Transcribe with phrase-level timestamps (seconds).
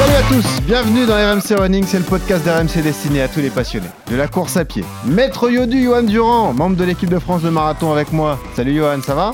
[0.00, 3.50] Salut à tous, bienvenue dans RMC Running, c'est le podcast d'RMC destiné à tous les
[3.50, 4.82] passionnés de la course à pied.
[5.04, 8.38] Maître Yodu, Johan Durand, membre de l'équipe de France de marathon avec moi.
[8.56, 9.32] Salut Johan, ça va?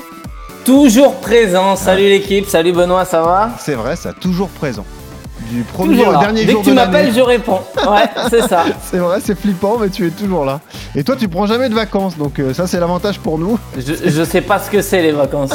[0.65, 3.51] Toujours présent, salut l'équipe, salut Benoît, ça va?
[3.57, 4.83] C'est vrai, ça, toujours présent.
[5.49, 6.19] Du premier Toujours au là.
[6.19, 7.59] dernier Dès jour que tu m'appelles, je réponds.
[7.89, 8.65] Ouais, c'est ça.
[8.91, 10.59] C'est vrai, c'est flippant, mais tu es toujours là.
[10.95, 13.57] Et toi, tu prends jamais de vacances, donc euh, ça, c'est l'avantage pour nous.
[13.77, 15.51] Je, je sais pas ce que c'est les vacances.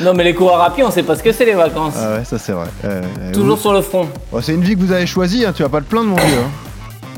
[0.00, 1.94] Non, mais les coureurs à pied, on sait pas ce que c'est les vacances.
[1.98, 2.66] Ah ouais, ça c'est vrai.
[2.84, 3.02] Euh,
[3.32, 4.08] Toujours sur le front.
[4.32, 6.16] Bon, c'est une vie que vous avez choisie, hein, tu vas pas te plaindre, mon
[6.16, 6.24] vieux.
[6.38, 6.50] hein.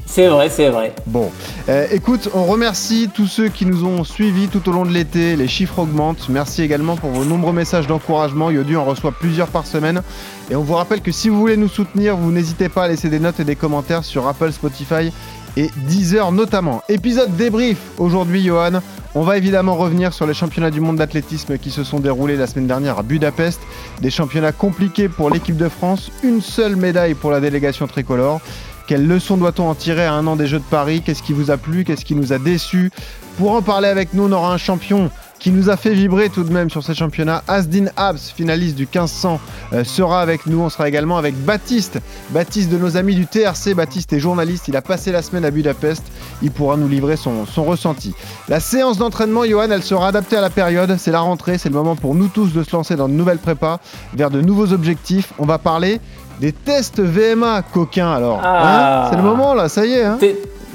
[0.06, 0.92] C'est vrai, c'est vrai.
[1.06, 1.30] Bon,
[1.68, 5.36] Euh, écoute, on remercie tous ceux qui nous ont suivis tout au long de l'été.
[5.36, 6.28] Les chiffres augmentent.
[6.28, 8.50] Merci également pour vos nombreux messages d'encouragement.
[8.50, 10.02] Yodu en reçoit plusieurs par semaine.
[10.50, 13.08] Et on vous rappelle que si vous voulez nous soutenir, vous n'hésitez pas à laisser
[13.08, 15.12] des notes et des commentaires sur Apple, Spotify
[15.56, 16.82] et Deezer notamment.
[16.88, 18.80] Épisode débrief aujourd'hui, Johan.
[19.14, 22.46] On va évidemment revenir sur les championnats du monde d'athlétisme qui se sont déroulés la
[22.46, 23.60] semaine dernière à Budapest.
[24.00, 26.10] Des championnats compliqués pour l'équipe de France.
[26.22, 28.40] Une seule médaille pour la délégation tricolore.
[28.90, 31.00] Quelle leçon doit-on en tirer à un an des Jeux de Paris?
[31.00, 31.84] Qu'est-ce qui vous a plu?
[31.84, 32.90] Qu'est-ce qui nous a déçus?
[33.38, 36.42] Pour en parler avec nous, on aura un champion qui nous a fait vibrer tout
[36.42, 37.44] de même sur ces championnats.
[37.46, 39.38] Asdin Abs, finaliste du 1500,
[39.72, 40.58] euh, sera avec nous.
[40.60, 42.00] On sera également avec Baptiste.
[42.30, 43.74] Baptiste de nos amis du TRC.
[43.74, 44.66] Baptiste est journaliste.
[44.66, 46.02] Il a passé la semaine à Budapest.
[46.42, 48.12] Il pourra nous livrer son, son ressenti.
[48.48, 50.96] La séance d'entraînement, Johan, elle sera adaptée à la période.
[50.98, 51.58] C'est la rentrée.
[51.58, 53.78] C'est le moment pour nous tous de se lancer dans de nouvelles prépas,
[54.14, 55.32] vers de nouveaux objectifs.
[55.38, 56.00] On va parler
[56.40, 58.40] des tests VMA coquins alors.
[58.42, 59.04] Ah.
[59.04, 60.04] Hein c'est le moment là, ça y est.
[60.04, 60.18] Hein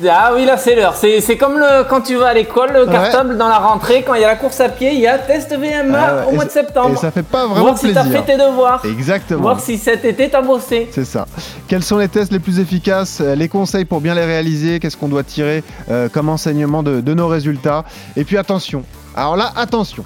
[0.08, 0.96] Ah oui, là c'est l'heure.
[0.96, 4.22] C'est comme le, quand tu vas à l'école, le cartable dans la rentrée, quand il
[4.22, 6.36] y a la course à pied, il y a test VMA Ah ouais, au et
[6.36, 6.92] mois de septembre.
[6.94, 8.24] Et ça fait pas vraiment Voir si t'as plaisir.
[8.26, 8.82] fait tes devoirs.
[8.86, 9.42] Exactement.
[9.42, 10.88] Voir si cet été t'as bossé.
[10.92, 11.26] C'est ça.
[11.68, 14.98] Quels sont les tests les plus efficaces euh, Les conseils pour bien les réaliser Qu'est-ce
[14.98, 17.86] qu'on doit tirer euh, comme enseignement de, de nos résultats?
[18.18, 18.84] Et puis attention.
[19.16, 20.04] Alors là, attention.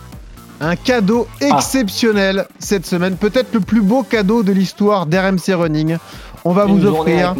[0.61, 3.15] Un cadeau exceptionnel cette semaine.
[3.15, 5.97] Peut-être le plus beau cadeau de l'histoire d'RMC Running.
[6.43, 7.33] On va Une vous offrir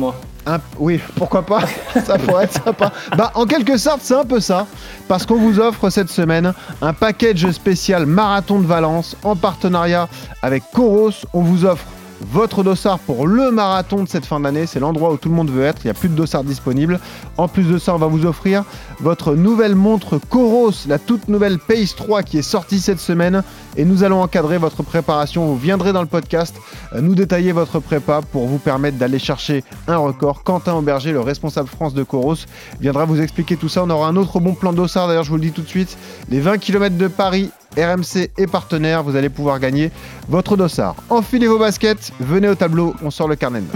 [0.45, 1.61] un- Oui, pourquoi pas?
[2.05, 2.91] Ça pourrait être sympa.
[3.17, 4.65] Bah, en quelque sorte, c'est un peu ça.
[5.07, 10.07] Parce qu'on vous offre cette semaine un package spécial Marathon de Valence en partenariat
[10.41, 11.11] avec Coros.
[11.33, 11.83] On vous offre
[12.21, 14.65] votre dossard pour le marathon de cette fin d'année.
[14.65, 15.81] C'est l'endroit où tout le monde veut être.
[15.83, 16.99] Il n'y a plus de dossard disponible.
[17.37, 18.63] En plus de ça, on va vous offrir
[18.99, 23.43] votre nouvelle montre Coros, la toute nouvelle Pace 3 qui est sortie cette semaine.
[23.77, 25.45] Et nous allons encadrer votre préparation.
[25.45, 26.55] Vous viendrez dans le podcast
[26.93, 30.43] euh, nous détailler votre prépa pour vous permettre d'aller chercher un record.
[30.43, 32.35] Quentin Auberger, le responsable France de Coros,
[32.79, 33.83] viendra vous expliquer tout ça.
[33.83, 35.07] On aura un autre bon plan dossard.
[35.07, 35.97] D'ailleurs, je vous le dis tout de suite.
[36.29, 37.51] Les 20 km de Paris.
[37.77, 39.91] RMC et partenaires, vous allez pouvoir gagner
[40.27, 40.95] votre dossard.
[41.09, 43.61] Enfilez vos baskets, venez au tableau, on sort le carnet.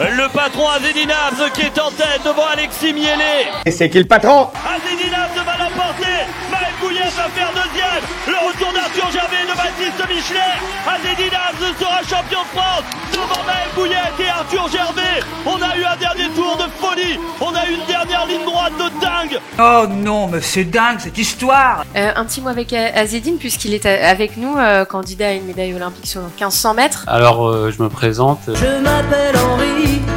[0.00, 3.46] Le patron Azedinaz qui est en tête devant Alexis Miele.
[3.66, 6.26] Et c'est qui le patron Azedinaz va l'emporter.
[6.50, 8.02] Maël Bouillet va faire deuxième.
[8.26, 10.56] Le retour d'Arthur Gervais de Baptiste Michelet.
[10.86, 15.20] Azedinaz sera champion de France devant Maël Bouillet et Arthur Gervais.
[15.46, 17.18] On a eu un dernier tour de folie.
[17.40, 19.40] On a eu une dernière ligne droite de dingue.
[19.58, 23.86] Oh non, mais c'est dingue cette histoire Euh, un petit mot avec Azedine, puisqu'il est
[23.86, 27.04] a- avec nous, euh, candidat à une médaille olympique sur 1500 mètres.
[27.06, 28.40] Alors, euh, je me présente.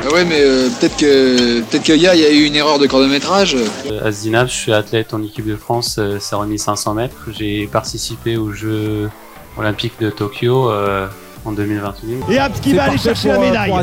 [0.08, 2.56] Ah ouais, mais euh, peut-être que peut-être qu'il y a, il y a eu une
[2.56, 3.56] erreur de chronométrage.
[3.56, 7.16] Euh, Azdinab, je suis athlète en équipe de France, euh, c'est remis 500 mètres.
[7.38, 9.10] J'ai participé aux Jeux
[9.58, 11.08] olympiques de Tokyo euh,
[11.46, 12.32] en 2021.
[12.32, 13.74] Et Abs qui va aller chercher la médaille.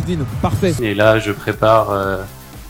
[0.41, 0.75] Parfait.
[0.81, 2.19] Et là, je prépare euh,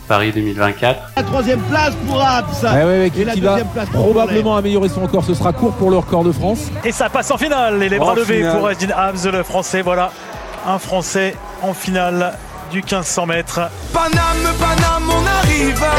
[0.08, 1.00] Paris 2024.
[1.16, 2.62] La troisième place pour Abs.
[2.62, 5.24] Ouais, ouais, ouais, Et la qui va deuxième place pour probablement améliorer son record.
[5.24, 6.70] Ce sera court pour le record de France.
[6.84, 7.82] Et ça passe en finale.
[7.82, 8.58] Et les En bras levés finale.
[8.58, 9.82] pour Edin Habs, le français.
[9.82, 10.10] Voilà,
[10.66, 12.34] un français en finale
[12.70, 13.60] du 1500 mètres.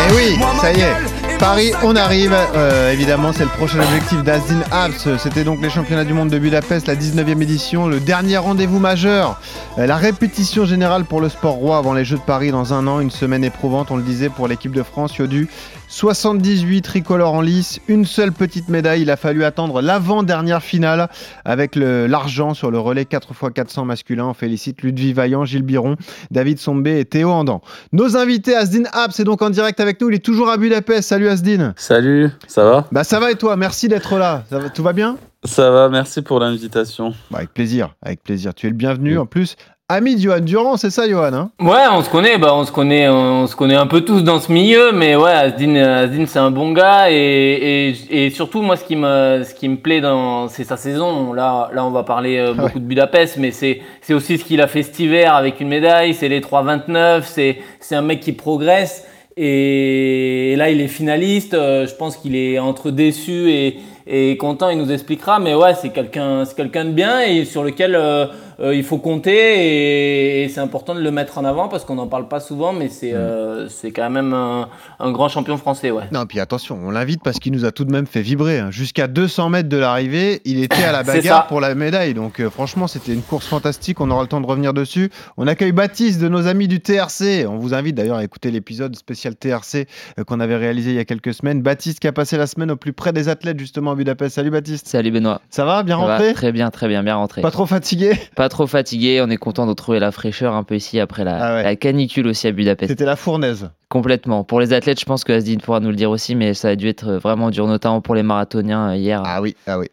[0.10, 1.23] Eh oui, ça y est.
[1.44, 2.34] Paris, on arrive.
[2.56, 5.18] Euh, évidemment, c'est le prochain objectif d'Azdin Abs.
[5.18, 9.42] C'était donc les championnats du monde de Budapest, la 19e édition, le dernier rendez-vous majeur.
[9.78, 12.88] Euh, la répétition générale pour le sport roi avant les Jeux de Paris dans un
[12.88, 15.18] an, une semaine éprouvante, on le disait, pour l'équipe de France.
[15.18, 15.50] Yodu,
[15.98, 19.04] 78 tricolores en lice, une seule petite médaille.
[19.04, 21.08] Il a fallu attendre l'avant-dernière finale
[21.46, 24.26] avec l'argent sur le relais 4x400 masculin.
[24.26, 25.96] On félicite Ludwig Vaillant, Gilles Biron,
[26.32, 27.62] David Sombé et Théo Andan.
[27.92, 30.10] Nos invités, Asdin Abs est donc en direct avec nous.
[30.10, 31.10] Il est toujours à Budapest.
[31.10, 31.76] Salut Asdin.
[31.78, 32.88] Salut, ça va?
[32.92, 33.56] Bah ça va et toi?
[33.56, 34.46] Merci d'être là.
[34.50, 35.18] Ça va- tout va bien?
[35.46, 37.10] Ça va, merci pour l'invitation.
[37.30, 38.54] Bah, Avec plaisir, avec plaisir.
[38.56, 39.12] Tu es le bievenu.
[39.12, 39.18] Oui.
[39.18, 39.58] En plus,
[39.94, 41.52] ami de Johan Durand, c'est ça, Johan hein?
[41.60, 44.40] Ouais, on se connaît, bah, on se connaît, on se connaît un peu tous dans
[44.40, 48.96] ce milieu, mais ouais, Asdin, Asdin c'est un bon gars et, surtout moi, ce qui
[48.96, 51.34] me, ce qui me plaît dans, c'est sa saison.
[51.34, 54.62] Là, là, on va parler euh, beaucoup de Budapest, mais c'est, c'est aussi ce qu'il
[54.62, 56.14] a fait cet hiver avec une médaille.
[56.14, 57.24] C'est les 3,29.
[57.26, 59.06] C'est, c'est un mec qui progresse.
[59.36, 61.54] Et là, il est finaliste.
[61.54, 64.70] Euh, je pense qu'il est entre déçu et, et content.
[64.70, 65.40] Il nous expliquera.
[65.40, 68.28] Mais ouais, c'est quelqu'un, c'est quelqu'un de bien et sur lequel euh,
[68.60, 72.08] euh, il faut compter et, c'est important de le mettre en avant parce qu'on n'en
[72.08, 73.16] parle pas souvent, mais c'est mm.
[73.16, 74.70] euh, c'est quand même un,
[75.00, 75.92] un, grand champion français.
[75.92, 76.04] Ouais.
[76.12, 78.60] Non, puis attention, on l'invite parce qu'il nous a tout de même fait vibrer.
[78.60, 78.72] Hein.
[78.72, 82.14] Jusqu'à 200 mètres de l'arrivée, il était à la bagarre pour la médaille.
[82.14, 84.02] Donc euh, franchement, c'était une course fantastique.
[84.02, 85.10] On aura le temps de revenir dessus.
[85.38, 87.46] On accueille Baptiste de nos amis du TRC.
[87.48, 89.88] On vous invite d'ailleurs à écouter l'épisode spécial TRC
[90.28, 91.62] qu'on avait réalisé il y a quelques semaines.
[91.62, 94.36] Baptiste qui a passé la semaine au plus près des athlètes justement à Budapest.
[94.36, 94.88] Salut Baptiste.
[94.88, 95.42] Salut Benoît.
[95.50, 96.34] Ça va Bien rentré?
[96.34, 97.42] Très bien, très bien, bien rentré.
[97.42, 98.14] Pas trop fatigué?
[98.36, 99.22] Pas trop fatigué.
[99.22, 102.48] On est content de retrouver la fraîcheur un peu ici après la, ah canicule aussi
[102.48, 102.92] à Budapest.
[102.92, 103.70] C'était la fournaise.
[103.94, 104.44] Complètement.
[104.44, 106.76] Pour les athlètes, je pense que Asdin pourra nous le dire aussi, mais ça a
[106.76, 109.22] dû être vraiment dur, notamment pour les marathoniens euh, hier.
[109.24, 109.86] Ah oui, ah oui.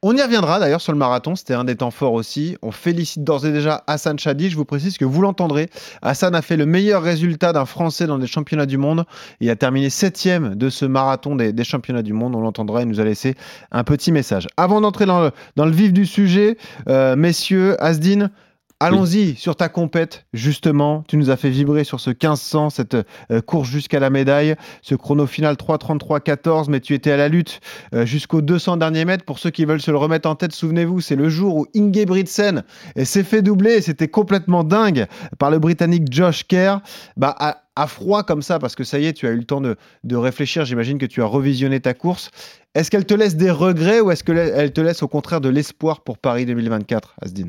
[0.00, 2.56] On y reviendra d'ailleurs sur le marathon, c'était un des temps forts aussi.
[2.62, 4.48] On félicite d'ores et déjà Hassan Chadi.
[4.48, 5.70] Je vous précise que vous l'entendrez.
[6.02, 9.04] Hassan a fait le meilleur résultat d'un Français dans les championnats du monde.
[9.40, 12.36] Il a terminé septième de ce marathon des, championnats du monde.
[12.36, 12.82] On l'entendra.
[12.82, 13.34] Il nous a laissé
[13.72, 14.46] un petit message.
[14.56, 16.58] Avant d'entrer dans le, vif du sujet,
[16.88, 18.30] euh, messieurs, Asdin,
[18.80, 21.02] Allons-y sur ta compète, justement.
[21.08, 24.94] Tu nous as fait vibrer sur ce 1500, cette euh, course jusqu'à la médaille, ce
[24.94, 27.60] chrono final 3.33.14, mais tu étais à la lutte
[27.92, 29.24] euh, jusqu'aux 200 derniers mètres.
[29.24, 32.62] Pour ceux qui veulent se le remettre en tête, souvenez-vous, c'est le jour où Ingebrigtsen
[33.02, 35.06] s'est fait doubler c'était complètement dingue
[35.38, 36.80] par le Britannique Josh Kerr.
[37.16, 39.60] Bah, à, froid comme ça, parce que ça y est, tu as eu le temps
[39.60, 40.64] de, de réfléchir.
[40.64, 42.30] J'imagine que tu as revisionné ta course.
[42.74, 46.00] Est-ce qu'elle te laisse des regrets ou est-ce qu'elle te laisse au contraire de l'espoir
[46.00, 47.48] pour Paris 2024, Asdin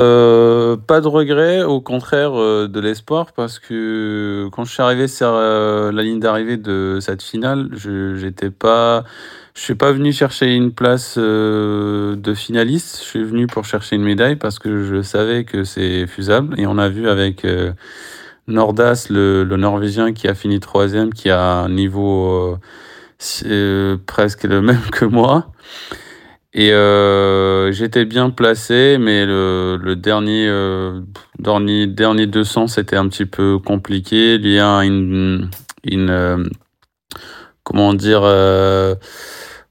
[0.00, 5.08] euh, pas de regret, au contraire euh, de l'espoir, parce que quand je suis arrivé
[5.08, 9.04] sur euh, la ligne d'arrivée de cette finale, je j'étais pas,
[9.54, 12.98] je suis pas venu chercher une place de finaliste.
[12.98, 16.58] Je suis venu pour chercher une médaille parce que je savais que c'est faisable.
[16.60, 17.46] Et on a vu avec
[18.46, 22.56] Nordas, le, le, Norvégien, qui a fini troisième, qui a un niveau
[24.06, 25.50] presque le même que moi.
[26.54, 31.02] Et euh, j'étais bien placé, mais le, le dernier, euh,
[31.38, 34.36] dernier, dernier 200, c'était un petit peu compliqué.
[34.36, 35.50] Il y a une,
[35.84, 36.44] une euh,
[37.64, 38.22] comment dire,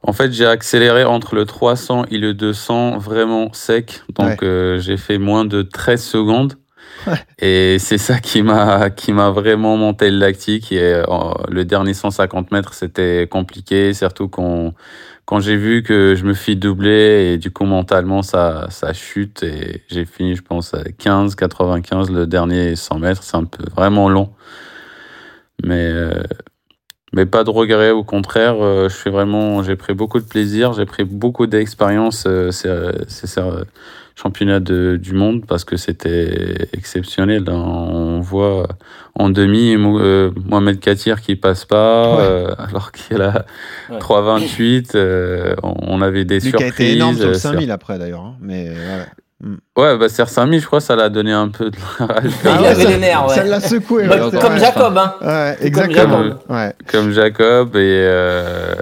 [0.03, 4.03] en fait, j'ai accéléré entre le 300 et le 200 vraiment sec.
[4.15, 6.53] Donc, j'ai fait moins de 13 secondes.
[7.39, 10.71] Et c'est ça qui m'a qui m'a vraiment monté le lactique.
[10.71, 11.01] Et
[11.49, 14.73] le dernier 150 mètres, c'était compliqué, surtout qu'on
[15.27, 19.43] quand j'ai vu que je me suis doublé et du coup mentalement ça, ça chute
[19.43, 23.65] et j'ai fini je pense à 15, 95 le dernier 100 mètres, c'est un peu
[23.75, 24.33] vraiment long.
[25.65, 26.23] Mais, euh,
[27.11, 28.87] mais pas de regret, au contraire, euh,
[29.63, 32.23] j'ai pris beaucoup de plaisir, j'ai pris beaucoup d'expérience.
[32.25, 33.41] Euh, c'est,
[34.17, 37.43] championnat de, du monde parce que c'était exceptionnel.
[37.49, 38.67] On voit
[39.13, 43.45] en demi euh, Mohamed Katir qui passe pas euh, alors qu'il a
[43.91, 44.91] 3,28.
[44.95, 46.73] Euh, on avait des Lui surprises.
[46.73, 48.21] Qui a été énorme sur le 5000 après d'ailleurs.
[48.21, 48.37] Hein.
[48.41, 48.71] Mais
[49.39, 49.55] Mm.
[49.77, 52.07] Ouais, bah CR5000, je crois, ça l'a donné un peu de ah,
[52.59, 53.35] Il avait les nerfs, ouais.
[53.35, 54.07] Ça l'a secoué.
[54.07, 55.13] Bah, comme Jacob, hein.
[55.21, 56.17] Ouais, exactement.
[56.17, 56.73] Comme Jacob, ouais.
[56.87, 58.73] comme Jacob et, euh,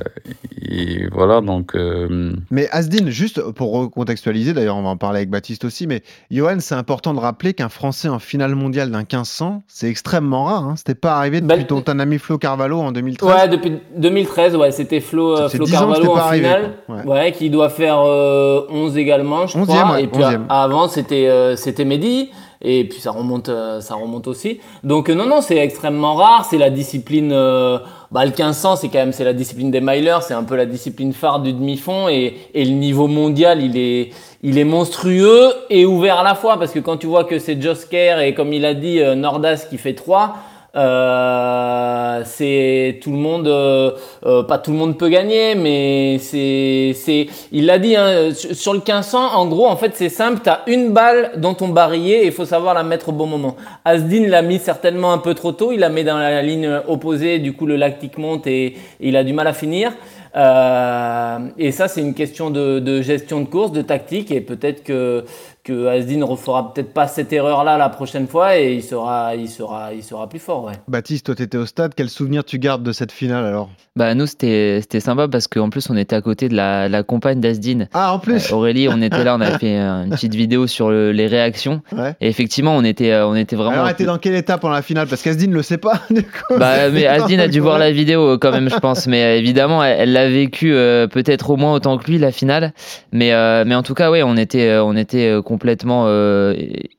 [0.71, 1.75] et, voilà, donc.
[1.75, 2.31] Euh...
[2.50, 6.58] Mais Asdin, juste pour recontextualiser, d'ailleurs, on va en parler avec Baptiste aussi, mais Johan,
[6.60, 10.63] c'est important de rappeler qu'un Français en finale mondiale d'un 1500, c'est extrêmement rare.
[10.63, 10.75] Hein.
[10.77, 13.29] C'était pas arrivé depuis bah, ton, ami Flo Carvalho en 2013.
[13.29, 17.03] Ouais, depuis 2013, ouais, c'était Flo, euh, Flo Carvalho en finale, ouais.
[17.03, 17.31] ouais.
[17.34, 20.00] qui doit faire 11 euh, également, je 11e, crois.
[20.00, 22.30] et puis, avant, c'était euh, c'était Mehdi.
[22.62, 24.60] Et puis ça remonte, euh, ça remonte aussi.
[24.84, 26.48] Donc euh, non, non, c'est extrêmement rare.
[26.50, 27.30] C'est la discipline.
[27.30, 30.20] bah, le 1500, c'est quand même c'est la discipline des milers.
[30.22, 32.08] C'est un peu la discipline phare du demi-fond.
[32.10, 34.12] Et, et le niveau mondial, il est,
[34.42, 36.58] il est monstrueux et ouvert à la fois.
[36.58, 39.77] Parce que quand tu vois que c'est Josker et comme il a dit, Nordas qui
[39.77, 40.36] fait 3
[40.75, 43.91] euh, c'est tout le monde, euh,
[44.25, 48.74] euh, pas tout le monde peut gagner, mais c'est, c'est, il l'a dit hein, sur
[48.74, 49.34] le 1500.
[49.34, 50.41] En gros, en fait, c'est simple.
[50.44, 53.55] T'as une balle dans ton barillet et il faut savoir la mettre au bon moment.
[53.86, 55.72] Asdin l'a mis certainement un peu trop tôt.
[55.72, 57.39] Il la met dans la ligne opposée.
[57.39, 59.94] Du coup, le lactique monte et, il a du mal à finir.
[60.36, 65.24] et ça, c'est une question de, de, gestion de course, de tactique, et peut-être que
[65.65, 69.50] que Asdin ne refera peut-être pas cette erreur-là la prochaine fois et il sera, il
[69.50, 70.65] sera, il sera plus fort.
[70.65, 70.74] Ouais.
[70.88, 71.93] Baptiste, toi, tu étais au stade.
[71.95, 73.69] Quel souvenir tu gardes de cette finale alors?
[73.98, 77.39] Bah nous, c'était sympa parce qu'en plus, on était à côté de la, la compagne
[77.39, 77.86] d'Asdin.
[77.93, 80.91] Ah, en plus euh, Aurélie, on était là, on a fait une petite vidéo sur
[80.91, 81.81] les réactions.
[82.22, 83.72] Et effectivement, on était, euh, on était vraiment.
[83.72, 85.07] Alors, était dans quelle étape pendant la finale?
[85.07, 86.01] Parce qu'Asdin ne le sait pas.
[86.12, 89.07] Du coup, bah, mais Asdin a dû voir la vidéo quand même, je pense.
[89.07, 92.74] Mais évidemment, elle l'a vécu euh, peut-être au moins autant que lui, la finale.
[93.12, 93.31] Mais,
[93.65, 96.53] mais en tout cas, oui, on était, on était complètement euh,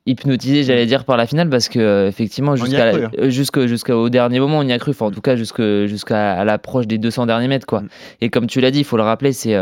[0.07, 3.11] hypnotisé, j'allais dire, par la finale parce que euh, effectivement, jusqu'à hein.
[3.19, 4.93] euh, jusqu'au dernier moment, on y a cru.
[4.93, 7.83] Enfin, en tout cas, jusqu'à l'approche des 200 derniers mètres, quoi.
[7.83, 7.89] Mm.
[8.23, 9.55] Et comme tu l'as dit, il faut le rappeler, c'est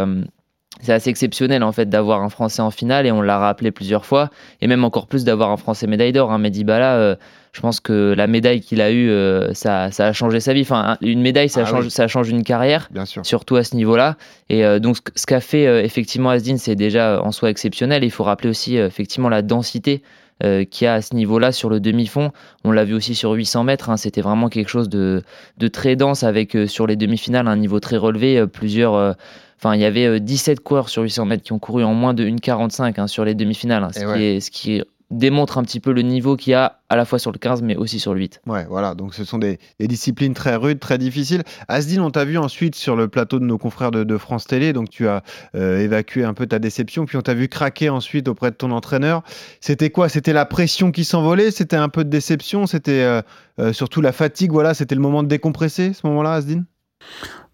[0.80, 4.04] c'est assez exceptionnel en fait d'avoir un Français en finale et on l'a rappelé plusieurs
[4.04, 6.30] fois et même encore plus d'avoir un Français médaille d'or.
[6.30, 6.38] Hein.
[6.38, 7.16] Mehdi Bala,
[7.54, 9.10] je pense que la médaille qu'il a eue,
[9.54, 10.62] ça, ça, a changé sa vie.
[10.62, 13.24] Enfin, une médaille, ça, ah change, ça change une carrière, Bien sûr.
[13.24, 14.16] surtout à ce niveau-là.
[14.50, 18.04] Et donc, ce qu'a fait effectivement Asdin, c'est déjà en soi exceptionnel.
[18.04, 20.02] Il faut rappeler aussi effectivement la densité
[20.42, 22.32] euh, qu'il y a à ce niveau-là sur le demi-fond.
[22.64, 23.96] On l'a vu aussi sur 800 mètres, hein.
[23.96, 25.22] c'était vraiment quelque chose de,
[25.58, 29.14] de très dense avec sur les demi-finales un niveau très relevé, plusieurs
[29.58, 32.24] Enfin, il y avait 17 coureurs sur 800 mètres qui ont couru en moins de
[32.24, 35.92] 1,45 hein, sur les demi-finales, hein, ce, qui est, ce, qui démontre un petit peu
[35.92, 38.20] le niveau qu'il y a à la fois sur le 15 mais aussi sur le
[38.20, 38.42] 8.
[38.46, 41.42] Ouais, voilà, donc ce sont des, disciplines très rudes, très difficiles.
[41.68, 44.90] Asdin, on t'a vu ensuite sur le plateau de nos confrères de, France Télé, donc
[44.90, 45.22] tu as
[45.54, 48.70] euh, évacué un peu ta déception, puis on t'a vu craquer ensuite auprès de ton
[48.70, 49.22] entraîneur.
[49.60, 50.08] C'était quoi?
[50.08, 51.50] C'était la pression qui s'envolait?
[51.50, 52.66] C'était un peu de déception?
[52.66, 53.22] C'était euh,
[53.58, 54.52] euh, surtout la fatigue?
[54.52, 56.62] Voilà, c'était le moment de décompresser, ce moment-là, Asdin?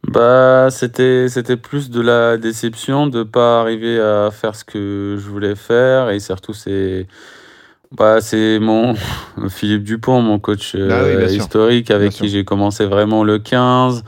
[0.08, 5.28] Bah, c'était c'était plus de la déception de pas arriver à faire ce que je
[5.28, 6.10] voulais faire.
[6.10, 7.06] Et surtout c'est
[7.96, 8.94] bah, c'est mon
[9.48, 14.04] Philippe Dupont, mon coach ah euh, historique avec qui j'ai commencé vraiment le 15.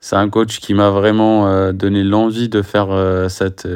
[0.00, 3.68] C'est un coach qui m'a vraiment euh, donné l'envie de faire euh, cette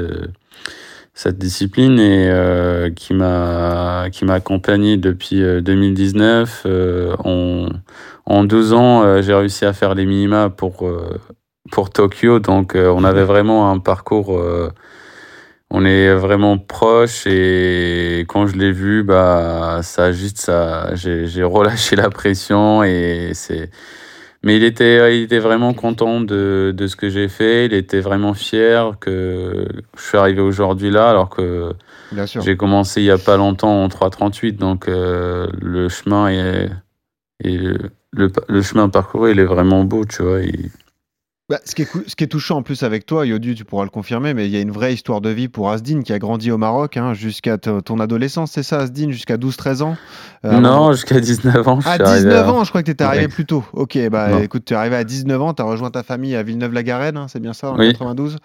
[1.16, 6.66] cette discipline et qui m'a qui m'a accompagné depuis 2019
[7.20, 7.68] en
[8.26, 10.90] en 12 ans j'ai réussi à faire les minima pour
[11.70, 12.40] pour Tokyo.
[12.40, 14.36] Donc on avait vraiment un parcours
[15.76, 21.96] on est vraiment proche et quand je l'ai vu, bah, ça juste ça, j'ai relâché
[22.04, 23.70] la pression et c'est.
[24.44, 27.66] Mais il était, il était vraiment content de, de ce que j'ai fait.
[27.66, 29.66] Il était vraiment fier que
[29.96, 31.72] je suis arrivé aujourd'hui là, alors que
[32.12, 34.56] j'ai commencé il y a pas longtemps en 3.38.
[34.56, 36.70] Donc euh, le chemin est,
[37.42, 40.38] le, le, chemin parcouru, il est vraiment beau, tu vois.
[41.50, 43.84] Bah, ce, qui est, ce, qui est, touchant en plus avec toi, Yodu, tu pourras
[43.84, 46.18] le confirmer, mais il y a une vraie histoire de vie pour Asdin qui a
[46.18, 49.96] grandi au Maroc hein, jusqu'à ton adolescence, c'est ça, Asdin, jusqu'à 12-13 ans?
[50.46, 51.80] Euh, Non, jusqu'à 19 ans.
[51.84, 53.62] À 19 ans, je crois que tu étais arrivé plus tôt.
[53.74, 56.42] Ok, bah écoute, tu es arrivé à 19 ans, tu as rejoint ta famille à
[56.42, 58.38] Villeneuve-la-Garenne, hein, c'est bien ça, en 92.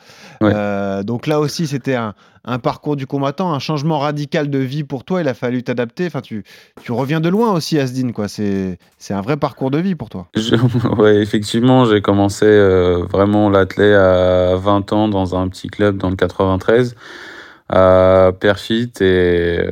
[0.43, 2.15] Euh, donc là aussi, c'était un,
[2.45, 5.21] un parcours du combattant, un changement radical de vie pour toi.
[5.21, 6.07] Il a fallu t'adapter.
[6.07, 6.43] Enfin, tu,
[6.81, 8.11] tu reviens de loin aussi, Asdin.
[8.11, 8.27] Quoi.
[8.27, 10.27] C'est, c'est un vrai parcours de vie pour toi.
[10.97, 16.09] Oui, effectivement, j'ai commencé euh, vraiment l'athlète à 20 ans dans un petit club dans
[16.09, 16.95] le 93
[17.69, 19.69] à Perfit et,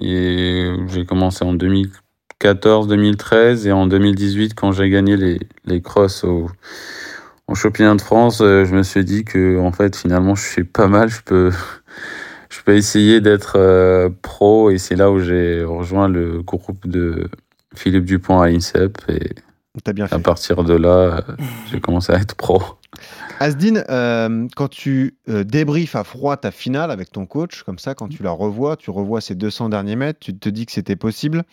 [0.00, 6.24] et j'ai commencé en 2014, 2013 et en 2018 quand j'ai gagné les, les crosses
[6.24, 6.48] au,
[7.46, 10.64] au championnat de France, euh, je me suis dit que en fait finalement je suis
[10.64, 11.52] pas mal, je peux
[12.50, 17.28] je peux essayer d'être euh, pro et c'est là où j'ai rejoint le groupe de
[17.74, 19.34] Philippe Dupont à l'INSEP et
[19.92, 21.20] bien à partir de là, euh,
[21.70, 22.62] j'ai commencé à être pro.
[23.38, 28.08] Asdin, euh, quand tu débriefes à froid ta finale avec ton coach, comme ça, quand
[28.08, 31.44] tu la revois, tu revois ces 200 derniers mètres, tu te dis que c'était possible.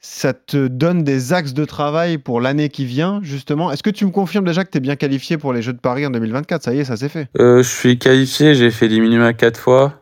[0.00, 3.72] Ça te donne des axes de travail pour l'année qui vient, justement.
[3.72, 5.80] Est-ce que tu me confirmes déjà que tu es bien qualifié pour les Jeux de
[5.80, 7.28] Paris en 2024 Ça y est, ça s'est fait.
[7.36, 9.94] je suis qualifié, j'ai fait les minima quatre fois.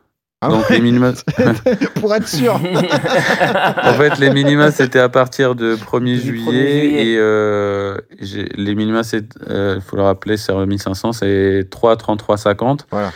[0.43, 1.13] Ah Donc les minima.
[2.01, 2.55] Pour être sûr.
[2.55, 9.27] en fait, les minima, c'était à partir de 1er juillet, et euh, les minima, il
[9.49, 12.87] euh, faut le rappeler, c'est 1500, c'est 3, 33, 50.
[12.91, 13.13] Voilà.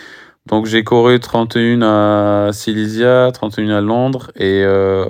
[0.46, 5.04] Donc j'ai couru 31 à Silesia, 31 à Londres et euh,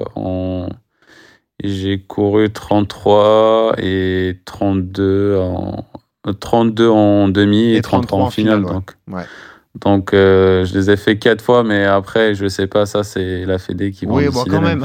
[1.65, 5.85] j'ai couru 33 et 32 en
[6.39, 8.63] 32 en demi et, 33, en finale.
[8.63, 8.93] donc.
[9.09, 9.23] Ouais.
[9.79, 13.45] Donc, euh, je les ai fait quatre fois, mais après, je sais pas, ça, c'est
[13.47, 14.85] la Fédé qui va Oui, bon, quand même.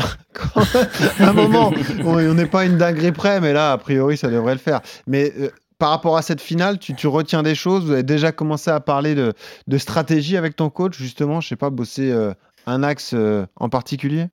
[1.19, 4.53] à un moment, on n'est pas une dinguerie près, mais là, a priori, ça devrait
[4.53, 4.81] le faire.
[5.07, 7.85] Mais euh, par rapport à cette finale, tu, tu, retiens des choses?
[7.85, 9.33] Vous avez déjà commencé à parler de,
[9.67, 12.33] de stratégie avec ton coach, justement, je sais pas, bosser euh,
[12.67, 13.15] un axe
[13.55, 14.27] en particulier?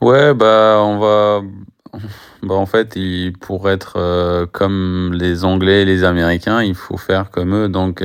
[0.00, 1.42] Ouais, bah, on va.
[2.42, 7.30] Bah, en fait, il, pour être comme les Anglais et les Américains, il faut faire
[7.30, 7.68] comme eux.
[7.68, 8.02] Donc,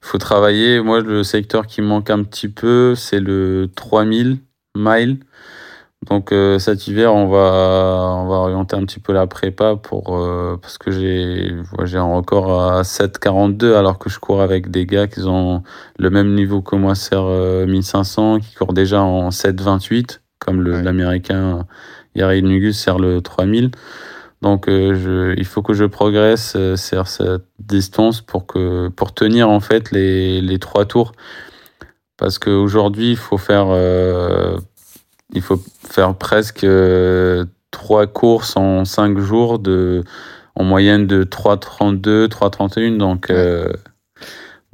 [0.00, 0.80] faut travailler.
[0.80, 4.38] Moi, le secteur qui manque un petit peu, c'est le 3000
[4.76, 5.18] miles.
[6.06, 10.16] Donc euh, cet hiver, on va, on va orienter un petit peu la prépa pour,
[10.16, 11.52] euh, parce que j'ai
[11.84, 15.64] j'ai un record à 7,42 alors que je cours avec des gars qui ont
[15.98, 21.66] le même niveau que moi, c'est 1500, qui courent déjà en 7,28, comme l'américain
[22.18, 23.70] Yari Nugus sert le 3000.
[24.42, 28.46] Donc euh, il faut que je progresse sur cette distance pour,
[29.14, 31.12] tenir en fait les, les trois tours.
[32.16, 33.72] Parce qu'aujourd'hui, il faut faire
[35.34, 39.60] il faut faire presque euh, trois courses en cinq jours
[40.54, 42.96] en moyenne de 3,32, 3,31.
[42.96, 43.72] Donc, euh,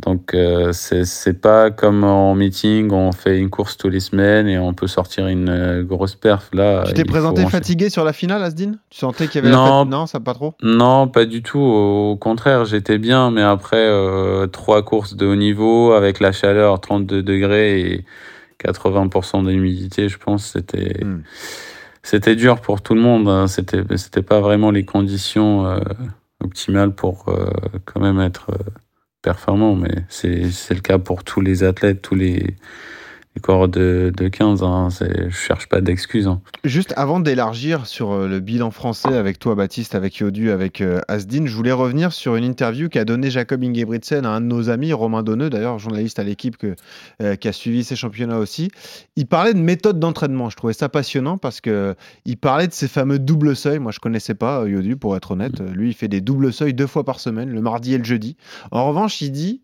[0.02, 4.58] donc euh, c'est pas comme en meeting, on fait une course tous les semaines et
[4.58, 6.50] on peut sortir une grosse perf.
[6.52, 8.72] Là, tu t'es présenté fatigué sur la finale, Asdin?
[8.90, 10.54] Tu sentais qu'il y avait non, non, ça pas trop?
[10.62, 11.60] Non, pas du tout.
[11.60, 13.88] Au contraire, j'étais bien, mais après
[14.52, 18.04] trois courses de haut niveau avec la chaleur, 32 degrés et
[18.64, 21.22] 80% d'humidité, je pense, c'était hmm.
[22.02, 23.28] c'était dur pour tout le monde.
[23.28, 23.46] Hein.
[23.46, 25.80] C'était c'était pas vraiment les conditions euh,
[26.42, 27.46] optimales pour euh,
[27.84, 28.70] quand même être euh,
[29.24, 32.54] performant, mais c'est le cas pour tous les athlètes, tous les
[33.36, 34.62] les de, de 15.
[34.62, 36.26] Hein, je cherche pas d'excuses.
[36.26, 36.40] Hein.
[36.62, 41.00] Juste avant d'élargir sur euh, le bilan français avec toi, Baptiste, avec Yodu, avec euh,
[41.08, 44.70] Asdin, je voulais revenir sur une interview qu'a donné Jacob Ingebrigtsen à un de nos
[44.70, 46.56] amis, Romain Donneux, d'ailleurs, journaliste à l'équipe
[47.20, 48.70] euh, qui a suivi ces championnats aussi.
[49.16, 50.48] Il parlait de méthode d'entraînement.
[50.50, 53.80] Je trouvais ça passionnant parce que il parlait de ces fameux doubles seuils.
[53.80, 55.60] Moi, je connaissais pas Yodu, pour être honnête.
[55.60, 58.36] Lui, il fait des doubles seuils deux fois par semaine, le mardi et le jeudi.
[58.70, 59.60] En revanche, il dit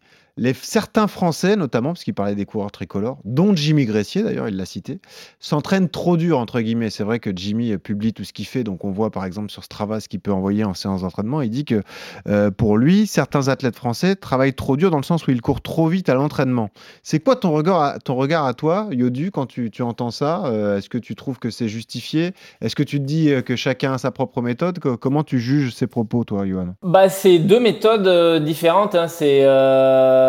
[0.54, 4.66] certains Français, notamment, parce qu'il parlait des coureurs tricolores, dont Jimmy Gressier, d'ailleurs, il l'a
[4.66, 5.00] cité,
[5.38, 6.90] s'entraînent trop dur, entre guillemets.
[6.90, 9.64] C'est vrai que Jimmy publie tout ce qu'il fait, donc on voit par exemple sur
[9.64, 11.42] Strava ce qu'il peut envoyer en séance d'entraînement.
[11.42, 11.82] Il dit que
[12.28, 15.60] euh, pour lui, certains athlètes français travaillent trop dur dans le sens où ils courent
[15.60, 16.70] trop vite à l'entraînement.
[17.02, 20.78] C'est quoi ton regard, à, ton regard à toi, Yodu, quand tu, entends ça euh,
[20.78, 22.32] Est-ce que tu trouves que c'est justifié?
[22.60, 24.78] Est-ce que tu te dis euh, que chacun a sa propre méthode?
[24.78, 28.94] Comment tu juges ces propos, toi, Johan bah, C'est deux méthodes différentes.
[28.94, 29.08] Hein.
[29.08, 30.19] C'est euh,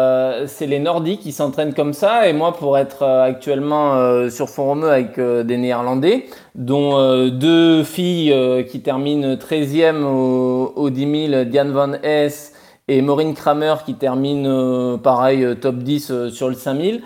[0.48, 2.28] c'est les Nordiques qui s'entraînent comme ça.
[2.28, 8.36] Et moi, pour être euh, actuellement euh, sur Forum avec des Néerlandais, dont deux filles
[8.70, 12.54] qui terminent 13e au, au 10 000, Diane Van Hess
[12.88, 17.02] et Maureen Kramer qui termine pareil top 10 sur le 5000.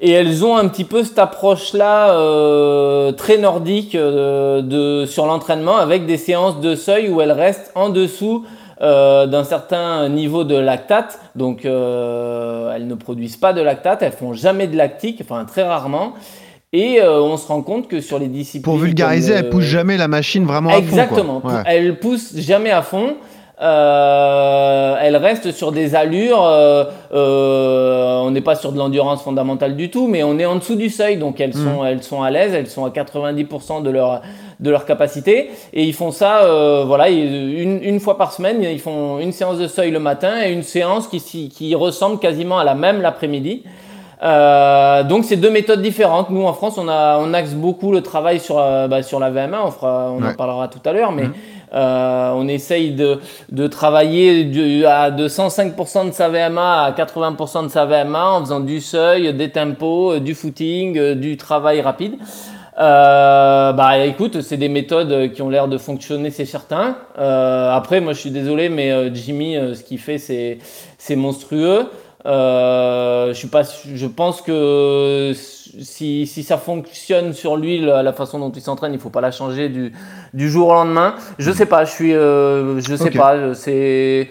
[0.00, 2.08] Et elles ont un petit peu cette approche-là
[3.12, 8.44] très nordique de, sur l'entraînement avec des séances de seuil où elles restent en dessous
[8.82, 11.18] euh, d'un certain niveau de lactate.
[11.34, 15.62] Donc, euh, elles ne produisent pas de lactate, elles font jamais de lactique, enfin très
[15.62, 16.12] rarement.
[16.72, 18.62] Et euh, on se rend compte que sur les disciplines.
[18.62, 20.78] Pour vulgariser, elles poussent jamais la machine vraiment à fond.
[20.80, 21.42] Exactement.
[21.64, 23.16] Elles poussent jamais à fond.
[23.62, 26.44] Euh, elle reste sur des allures.
[26.44, 30.56] Euh, euh, on n'est pas sur de l'endurance fondamentale du tout, mais on est en
[30.56, 31.86] dessous du seuil, donc elles sont, mm.
[31.86, 34.20] elles sont à l'aise, elles sont à 90% de leur
[34.58, 38.80] de leur capacité et ils font ça euh, voilà une, une, fois par semaine ils
[38.80, 42.64] font une séance de seuil le matin et une séance qui, qui ressemble quasiment à
[42.64, 43.64] la même l'après-midi
[44.22, 46.30] euh, donc c'est deux méthodes différentes.
[46.30, 49.30] Nous en France, on, a, on axe beaucoup le travail sur, euh, bah, sur la
[49.30, 49.62] VMA.
[49.64, 51.32] On, fera, on en parlera tout à l'heure, mais mm.
[51.74, 57.68] Euh, on essaye de, de travailler à de 105% de sa VMA à 80% de
[57.68, 62.18] sa VMA en faisant du seuil, des tempos, du footing, du travail rapide.
[62.78, 66.98] Euh, bah écoute, c'est des méthodes qui ont l'air de fonctionner, c'est certain.
[67.18, 71.86] Euh, après, moi je suis désolé, mais euh, Jimmy, euh, ce qu'il fait, c'est monstrueux.
[72.26, 78.38] Euh, je suis pas, je pense que si, si ça fonctionne sur lui, la, façon
[78.38, 79.92] dont il s'entraîne, il faut pas la changer du,
[80.34, 81.14] du jour au lendemain.
[81.38, 84.30] Je sais pas, je suis, euh, je sais pas, c'est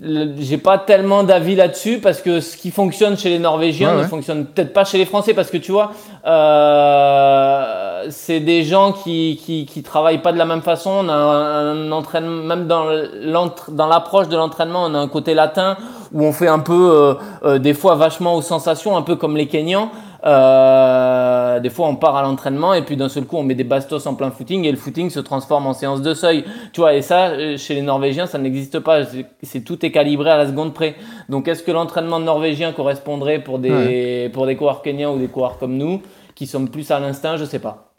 [0.00, 4.46] j'ai pas tellement d'avis là-dessus parce que ce qui fonctionne chez les Norvégiens ne fonctionne
[4.46, 5.92] peut-être pas chez les Français parce que tu vois,
[6.24, 10.90] euh, c'est des gens qui, qui, qui travaillent pas de la même façon.
[10.90, 15.76] On a un, entraînement, même dans l'approche de l'entraînement, on a un côté latin
[16.12, 19.36] où on fait un peu euh, euh, des fois vachement aux sensations, un peu comme
[19.36, 19.90] les Kenyans.
[20.24, 23.64] Euh, des fois, on part à l'entraînement et puis d'un seul coup, on met des
[23.64, 26.44] bastos en plein footing et le footing se transforme en séance de seuil.
[26.72, 29.00] Tu vois, et ça, chez les Norvégiens, ça n'existe pas.
[29.42, 30.94] C'est tout est calibré à la seconde près.
[31.28, 35.58] Donc, est-ce que l'entraînement norvégien correspondrait pour des pour des coureurs kenyans ou des coureurs
[35.58, 36.02] comme nous
[36.36, 37.36] qui sommes plus à l'instinct?
[37.36, 37.92] Je sais pas.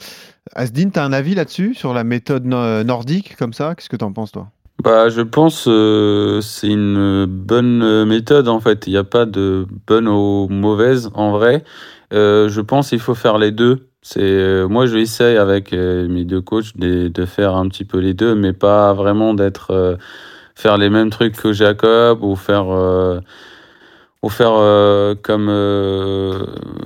[0.56, 3.76] Asdin, tu as un avis là-dessus sur la méthode nordique comme ça?
[3.76, 4.47] Qu'est-ce que tu en penses toi?
[4.83, 8.85] Bah, je pense euh, c'est une bonne méthode en fait.
[8.87, 11.63] Il n'y a pas de bonne ou mauvaise en vrai.
[12.13, 13.87] Euh, je pense qu'il faut faire les deux.
[14.01, 17.85] C'est euh, moi je essaye avec euh, mes deux coachs de, de, faire un petit
[17.85, 19.97] peu les deux, mais pas vraiment d'être
[20.55, 22.65] faire les mêmes trucs que Jacob ou faire
[24.23, 24.53] ou faire
[25.21, 25.47] comme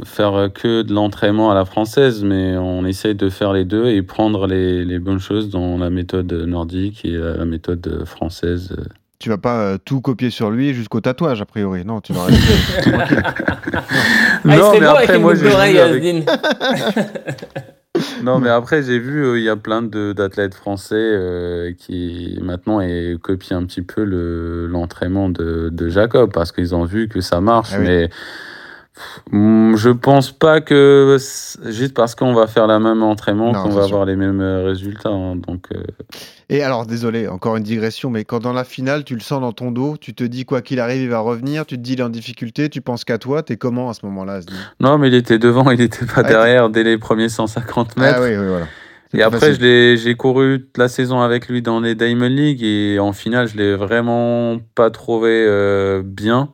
[0.04, 4.02] faire que de l'entraînement à la française, mais on essaye de faire les deux et
[4.02, 8.76] prendre les, les bonnes choses dans la méthode nordique et la méthode française.
[9.19, 11.84] Tu vas pas tout copier sur lui jusqu'au tatouage, a priori.
[11.84, 12.28] Non, tu vas
[14.45, 15.50] non, mais après, moi, j'ai
[18.23, 22.79] non, mais après, j'ai vu, euh, il y a plein d'athlètes français euh, qui maintenant
[23.21, 24.03] copient un petit peu
[24.69, 27.73] l'entraînement de, de, Jacob parce qu'ils ont vu que ça marche.
[27.73, 28.10] Ah mais
[29.31, 31.17] je pense pas que
[31.65, 35.10] juste parce qu'on va faire la même entraînement qu'on va avoir les mêmes euh, résultats.
[35.10, 35.67] Hein, donc.
[36.49, 39.51] Et alors, désolé, encore une digression, mais quand dans la finale, tu le sens dans
[39.51, 41.99] ton dos, tu te dis quoi qu'il arrive, il va revenir, tu te dis il
[41.99, 44.39] est en difficulté, tu penses qu'à toi, t'es comment à ce moment-là
[44.79, 47.99] Non, mais il était devant, il n'était pas ah, derrière dès les premiers 150 ah
[47.99, 48.19] mètres.
[48.19, 48.67] Ah oui, oui, voilà.
[49.13, 53.13] Et après, j'ai couru toute la saison avec lui dans les Diamond League et en
[53.13, 56.49] finale, je l'ai vraiment pas trouvé euh, bien.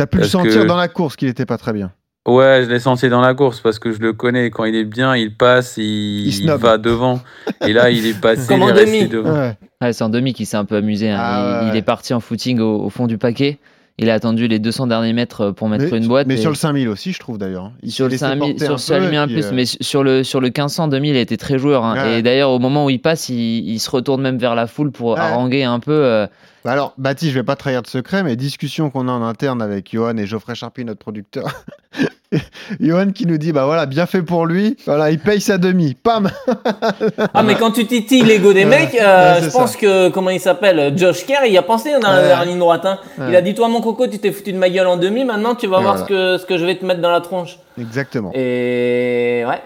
[0.00, 1.92] T'as pu le sentir dans la course qu'il était pas très bien.
[2.26, 4.48] Ouais, je l'ai senti dans la course parce que je le connais.
[4.48, 7.20] Quand il est bien, il passe, il, va devant.
[7.66, 8.54] Et là, il est passé.
[8.54, 9.08] En demi.
[9.08, 9.30] Devant.
[9.30, 9.92] Ouais.
[9.92, 11.10] c'est en demi qui s'est un peu amusé.
[11.10, 11.18] Hein.
[11.20, 13.58] Ah il, est parti en footing au, fond du paquet.
[13.98, 16.26] Il a attendu les 200 derniers mètres pour mettre une boîte.
[16.26, 17.64] Mais sur le 5000 aussi, je trouve d'ailleurs.
[17.66, 17.72] Hein.
[17.86, 21.10] Sur le 5000, sur, sur un plus, euh, mais sur le, sur le 1500, 2000,
[21.10, 21.84] il a été très joueur.
[21.84, 22.16] Hein.
[22.16, 25.18] Et d'ailleurs, au moment où il passe, il, se retourne même vers la foule pour
[25.18, 25.92] haranguer un peu.
[25.92, 26.26] Euh,
[26.64, 29.92] alors, Baptiste, je vais pas trahir de secret, mais discussion qu'on a en interne avec
[29.92, 31.64] Johan et Geoffrey Charpie, notre producteur.
[32.80, 34.76] Johan qui nous dit bah voilà bien fait pour lui.
[34.86, 35.94] Voilà il paye sa demi.
[35.94, 36.30] Pam
[37.34, 40.96] ah mais quand tu titilles l'ego des mecs euh, je pense que comment il s'appelle
[40.96, 42.98] Josh Kerr il a pensé dans la, ligne droite hein.
[43.28, 45.24] il a dit toi mon coco tu t'es foutu de ma gueule en demi.
[45.24, 47.58] Maintenant tu vas voir ce que ce que je vais te mettre dans la tronche.
[47.78, 48.30] Exactement.
[48.34, 49.62] Et ouais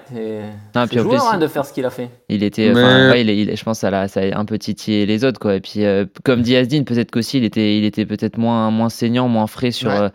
[0.72, 2.09] c'est joueur hein, de faire ce qu'il a fait.
[2.29, 5.55] il était il, je pense ça a, ça a un peu titillé les autres quoi.
[5.55, 8.88] Et puis euh, comme dit Asdin peut-être qu'aussi il était il était peut-être moins moins
[8.88, 10.09] saignant moins frais sur euh,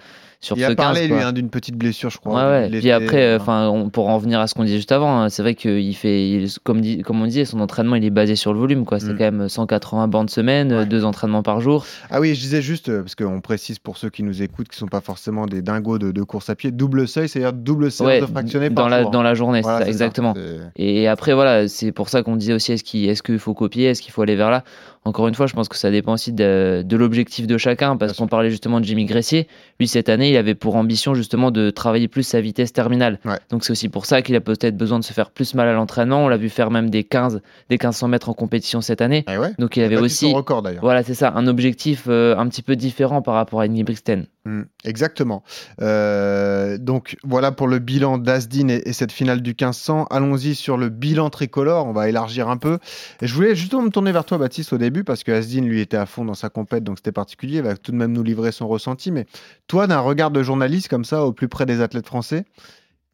[0.55, 2.33] il a parlé lui hein, d'une petite blessure, je crois.
[2.33, 2.79] Ouais, ouais.
[2.79, 5.55] Puis après, enfin, pour en venir à ce qu'on disait juste avant, hein, c'est vrai
[5.55, 8.85] qu'il fait, comme, dit, comme on disait, son entraînement il est basé sur le volume,
[8.85, 8.99] quoi.
[8.99, 9.17] C'est mm.
[9.17, 11.85] quand même 180 bandes semaine, deux entraînements par jour.
[12.09, 14.77] Ah oui, je disais juste euh, parce qu'on précise pour ceux qui nous écoutent, qui
[14.77, 18.69] sont pas forcément des dingos de, course à pied, double seuil, c'est-à-dire double de fractionné
[18.69, 19.11] dans par la jour.
[19.11, 20.33] dans la journée, ça, exactement.
[20.75, 23.85] Et après voilà, c'est pour ça qu'on disait aussi est-ce qu'il est qu'il faut copier,
[23.85, 24.63] est-ce qu'il faut aller vers là?
[25.05, 28.27] Encore une fois, je pense que ça dépend aussi de, l'objectif de chacun, parce qu'on
[28.27, 29.47] parlait justement de Jimmy Gressier.
[29.79, 33.19] Lui, cette année, il avait pour ambition justement de travailler plus sa vitesse terminale.
[33.49, 35.73] Donc c'est aussi pour ça qu'il a peut-être besoin de se faire plus mal à
[35.73, 36.25] l'entraînement.
[36.25, 39.23] On l'a vu faire même des 15, des 1500 mètres en compétition cette année.
[39.27, 42.75] Ah Donc il, avait aussi, record, voilà, c'est ça, un objectif euh, un petit peu
[42.75, 44.25] différent par rapport à Ingebrigtsen.
[44.45, 45.43] Mmh, exactement.
[45.81, 50.07] Euh, donc voilà pour le bilan d'Asdin et, cette finale du 1500.
[50.09, 51.85] Allons-y sur le bilan tricolore.
[51.85, 52.79] On va élargir un peu.
[53.21, 55.81] Et je voulais justement me tourner vers toi, Baptiste, au début, parce que Asdin, lui,
[55.81, 57.57] était à fond dans sa compète, donc c'était particulier.
[57.57, 59.11] Il va tout de même nous livrer son ressenti.
[59.11, 59.25] Mais
[59.67, 62.45] toi, d'un regard de journaliste comme ça, au plus près des athlètes français,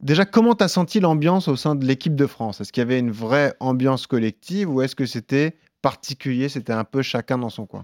[0.00, 2.60] déjà, comment tu as senti l'ambiance au sein de l'équipe de France?
[2.60, 6.84] Est-ce qu'il y avait une vraie ambiance collective ou est-ce que c'était particulier C'était un
[6.84, 7.82] peu chacun dans son coin?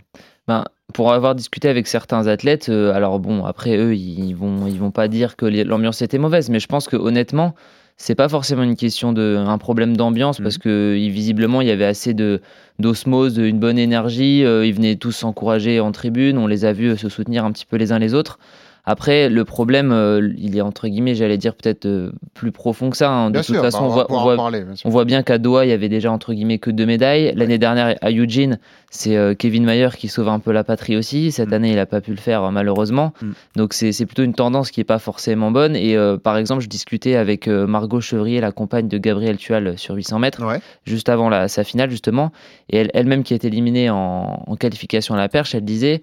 [0.48, 4.78] Ben, pour avoir discuté avec certains athlètes, euh, alors bon, après eux, ils vont, ils
[4.78, 7.54] vont pas dire que l'ambiance était mauvaise, mais je pense que honnêtement,
[8.02, 10.62] c'est pas forcément une question de un problème d'ambiance parce mmh.
[10.62, 12.40] que visiblement il y avait assez de
[12.80, 16.96] d'osmose, une bonne énergie, euh, ils venaient tous s'encourager en tribune, on les a vus
[16.96, 18.40] se soutenir un petit peu les uns les autres.
[18.84, 22.96] Après, le problème, euh, il est entre guillemets, j'allais dire peut-être euh, plus profond que
[22.96, 23.08] ça.
[23.10, 23.30] Hein.
[23.30, 26.58] De toute façon, bah, on, voit, bien, qu'à Doha, il y avait déjà entre guillemets
[26.58, 27.32] que deux médailles.
[27.36, 28.58] L'année dernière, à Eugene,
[28.94, 31.32] c'est euh, Kevin Mayer qui sauve un peu la patrie aussi.
[31.32, 31.54] Cette mm.
[31.54, 33.12] année, il n'a pas pu le faire malheureusement.
[33.20, 33.30] Mm.
[33.56, 35.74] Donc c'est plutôt une tendance qui n'est pas forcément bonne.
[35.74, 40.18] Et par exemple, je discutais avec Margot Chevrier, la compagne de Gabriel Tual sur 800
[40.18, 40.42] mètres,
[40.84, 42.32] juste avant la, sa finale justement.
[42.70, 46.02] Et elle-même qui est éliminée en, en qualification à la perche, elle disait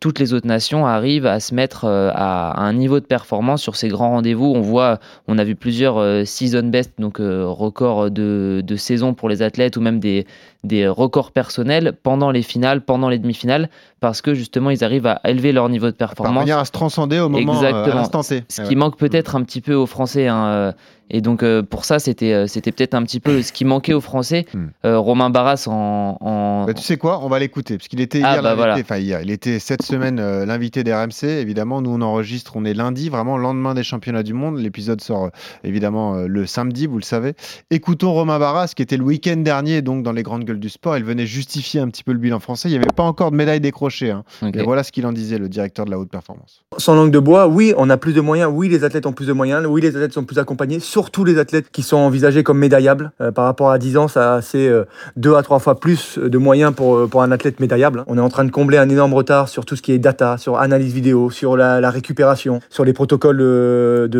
[0.00, 3.76] toutes les autres nations arrivent à se mettre euh, à, un niveau de performance sur
[3.76, 4.46] ces grands rendez-vous.
[4.46, 9.14] On voit, on a vu plusieurs euh, season best, donc euh, records de, de, saison
[9.14, 10.26] pour les athlètes ou même des,
[10.62, 13.70] des records personnels pendant les finales, pendant les demi-finales,
[14.00, 16.48] parce que justement ils arrivent à élever leur niveau de performance.
[16.50, 18.04] À à se transcender au moment Exactement.
[18.48, 20.26] Ce qui manque peut-être un petit peu aux Français.
[20.26, 20.74] Hein,
[21.10, 23.92] et donc euh, pour ça, c'était euh, c'était peut-être un petit peu ce qui manquait
[23.92, 24.46] aux Français.
[24.52, 24.66] Hmm.
[24.84, 26.64] Euh, Romain Barras en.
[26.66, 29.20] Bah, tu sais quoi On va l'écouter parce qu'il était ah, hier, bah, enfin hier,
[29.22, 31.24] il était cette semaine l'invité d'RMC.
[31.24, 34.58] Évidemment, nous on enregistre, on est lundi, vraiment lendemain des championnats du monde.
[34.58, 35.30] L'épisode sort
[35.64, 37.34] évidemment le samedi, vous le savez.
[37.70, 40.96] Écoutons Romain Barras qui était le week-end dernier donc dans les grandes gueule du sport.
[40.96, 42.68] Il venait justifier un petit peu le bilan français.
[42.68, 44.10] Il n'y avait pas encore de médaille décrochée.
[44.10, 44.24] Hein.
[44.54, 46.64] Et voilà ce qu'il en disait, le directeur de la haute performance.
[46.78, 48.50] Sans langue de bois, oui, on a plus de moyens.
[48.52, 49.66] Oui, les athlètes ont plus de moyens.
[49.66, 50.80] Oui, les athlètes sont plus accompagnés.
[51.00, 53.12] Surtout les athlètes qui sont envisagés comme médaillables.
[53.22, 54.84] Euh, par rapport à 10 ans, ça c'est euh,
[55.16, 58.04] deux à trois fois plus de moyens pour, euh, pour un athlète médaillable.
[58.06, 60.36] On est en train de combler un énorme retard sur tout ce qui est data,
[60.36, 63.38] sur analyse vidéo, sur la, récupération, sur les protocoles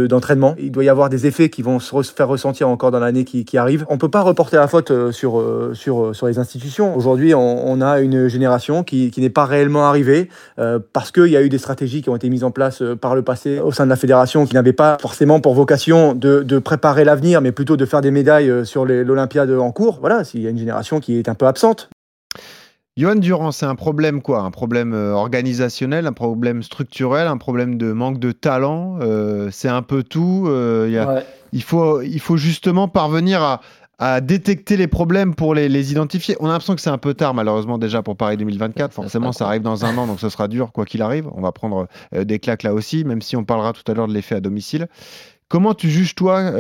[0.09, 0.55] d'entraînement.
[0.59, 3.59] Il doit y avoir des effets qui vont se faire ressentir encore dans l'année qui,
[3.59, 3.85] arrive.
[3.91, 6.97] On peut pas reporter la faute sur, sur, sur les institutions.
[6.97, 10.31] Aujourd'hui, on, a une génération qui, qui n'est pas réellement arrivée
[10.95, 13.21] parce qu'il y a eu des stratégies qui ont été mises en place par le
[13.21, 17.03] passé au sein de la fédération qui n'avaient pas forcément pour vocation de, de préparer
[17.03, 19.99] l'avenir, mais plutôt de faire des médailles sur l'Olympiade en cours.
[19.99, 21.91] Voilà, s'il y a une génération qui est un peu absente.
[22.97, 24.43] Johan Durand, c'est un problème quoi?
[24.43, 28.99] Un problème euh, organisationnel, un problème structurel, un problème de manque de talent.
[29.01, 30.45] Euh, c'est un peu tout.
[30.47, 33.43] Euh, il, faut, il faut justement parvenir
[33.99, 36.37] à, détecter les problèmes pour les, identifier.
[36.41, 38.93] On a l'impression que c'est un peu tard, malheureusement, déjà pour Paris 2024.
[38.95, 41.29] Forcément, ça arrive dans un an, donc ce sera dur, quoi qu'il arrive.
[41.35, 44.15] On va prendre des claques là aussi, même si on parlera tout à l'heure de
[44.15, 44.89] l'effet à domicile.
[45.51, 46.53] Comment tu juges, toi,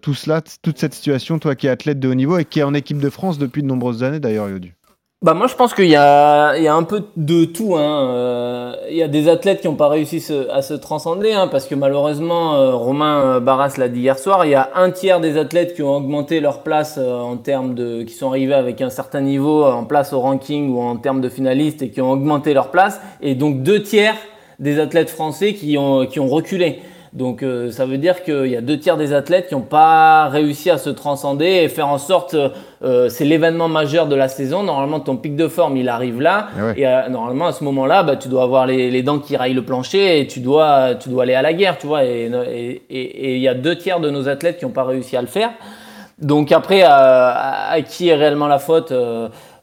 [0.00, 2.62] tout cela, toute cette situation, toi qui es athlète de haut niveau et qui est
[2.62, 4.74] en équipe de France depuis de nombreuses années, d'ailleurs, Yodu?
[5.22, 7.76] Bah moi je pense qu'il y a, un peu de tout.
[7.76, 8.08] Hein.
[8.08, 11.66] Euh, il y a des athlètes qui n'ont pas réussi à se transcender hein, parce
[11.66, 15.36] que malheureusement euh, Romain Barras l'a dit hier soir, il y a un tiers des
[15.36, 18.88] athlètes qui ont augmenté leur place euh, en termes de, qui sont arrivés avec un
[18.88, 22.54] certain niveau en place au ranking ou en termes de finalistes et qui ont augmenté
[22.54, 24.16] leur place et donc deux tiers
[24.58, 26.80] des athlètes français qui ont, qui ont reculé.
[27.12, 30.28] Donc euh, ça veut dire qu'il y a deux tiers des athlètes qui n'ont pas
[30.28, 32.36] réussi à se transcender et faire en sorte,
[32.84, 34.62] euh, c'est l'événement majeur de la saison.
[34.62, 36.48] Normalement, ton pic de forme, il arrive là.
[36.76, 39.54] Eh et, euh, normalement, à ce moment-là, bah, tu dois avoir les, dents qui raillent
[39.54, 42.04] le plancher et tu dois, tu dois aller à la guerre, tu vois.
[42.04, 42.30] Et
[42.88, 45.50] il y a deux tiers de nos athlètes qui n'ont pas réussi à le faire.
[46.20, 48.92] Donc après, à, qui est réellement la faute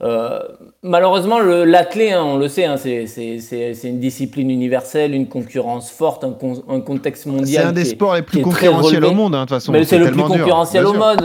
[0.01, 0.39] euh,
[0.88, 6.36] malheureusement, l'athlète, hein, on le sait, hein, c'est une discipline universelle, une concurrence forte, un,
[6.69, 7.63] un contexte mondial.
[7.63, 9.71] C'est un des sports les plus concurrentiels au monde, hein, de toute façon.
[9.71, 11.21] Mais c'est le plus concurrentiel au monde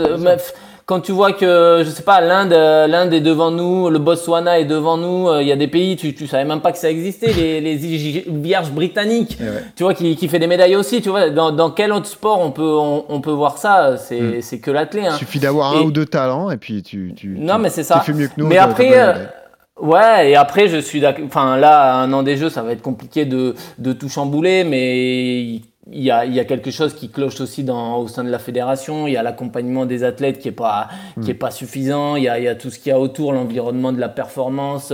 [0.85, 4.59] quand tu vois que, je sais pas, l'Inde, euh, l'Inde est devant nous, le Botswana
[4.59, 6.77] est devant nous, euh, il y a des pays, tu, tu savais même pas que
[6.77, 9.45] ça existait, les, les vierges britanniques, eh
[9.75, 11.29] tu vois, qui, qui fait des médailles aussi, tu vois.
[11.29, 12.75] Dans, dans quel autre sport on peut,
[13.07, 14.59] on, peut voir ça C'est, hmm.
[14.59, 15.05] que l'athlète.
[15.05, 15.15] Hein.
[15.15, 18.01] Il suffit d'avoir un ou deux talents et puis tu, tu, non, mais c'est ça.
[18.03, 18.47] tu fais mieux que nous.
[18.47, 19.13] Mais après, euh,
[19.81, 21.25] Ouais, et après, je suis d'accord.
[21.25, 25.61] Enfin, là, un an des jeux, ça va être compliqué de, de tout chambouler, mais
[25.91, 28.29] il y, a, il y a quelque chose qui cloche aussi dans, au sein de
[28.29, 29.07] la fédération.
[29.07, 30.89] Il y a l'accompagnement des athlètes qui est pas,
[31.21, 31.37] qui est hmm.
[31.37, 32.15] pas suffisant.
[32.15, 34.09] Il y, a, il y a tout ce qu'il y a autour, l'environnement de la
[34.09, 34.93] performance.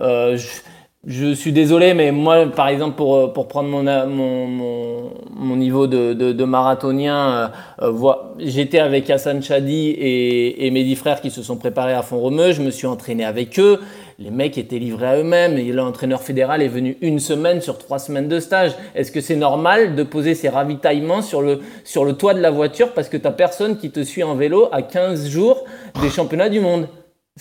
[0.00, 0.60] Euh, je,
[1.06, 6.12] je, suis désolé, mais moi, par exemple, pour, pour prendre mon, mon, mon, niveau de,
[6.12, 11.30] de, de marathonien, euh, euh j'étais avec Hassan Chadi et, et mes dix frères qui
[11.30, 12.52] se sont préparés à fond romeu.
[12.52, 13.80] Je me suis entraîné avec eux
[14.20, 18.00] les mecs étaient livrés à eux-mêmes et l'entraîneur fédéral est venu une semaine sur trois
[18.00, 18.72] semaines de stage.
[18.96, 22.50] Est-ce que c'est normal de poser ses ravitaillements sur le, sur le toit de la
[22.50, 25.64] voiture parce que tu personne qui te suit en vélo à 15 jours
[26.02, 26.88] des championnats du monde?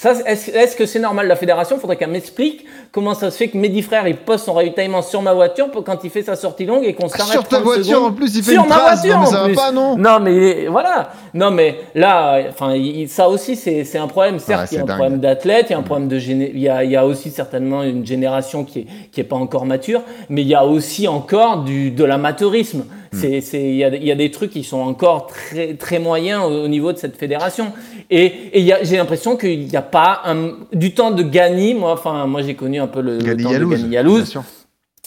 [0.06, 3.82] Est-ce, que c'est normal La fédération, faudrait qu'elle m'explique comment ça se fait que Mehdi
[3.82, 6.84] Frère, il pose son ravitaillement sur ma voiture pour quand il fait sa sortie longue
[6.84, 9.26] et qu'on s'arrête Sur ta voiture en plus, il fait sur une ma voiture, non,
[9.26, 11.10] ça va pas, non Non, mais voilà.
[11.34, 12.76] Non, mais là, enfin,
[13.08, 14.40] ça aussi, c'est, un problème.
[14.40, 16.70] Certes, il y a un problème d'athlète, il y a un problème de il y
[16.70, 20.02] a, il y a aussi certainement une génération qui est, qui est pas encore mature,
[20.30, 22.84] mais il y a aussi encore du, de l'amateurisme.
[23.14, 23.20] Hmm.
[23.54, 26.92] Il y a, y a des trucs qui sont encore très, très moyens au, niveau
[26.94, 27.74] de cette fédération.
[28.10, 31.74] Et, et j'ai l'impression qu'il n'y a pas un, du temps de Gani.
[31.74, 34.38] Moi, enfin, moi, j'ai connu un peu le, temps de Gani Yalouz.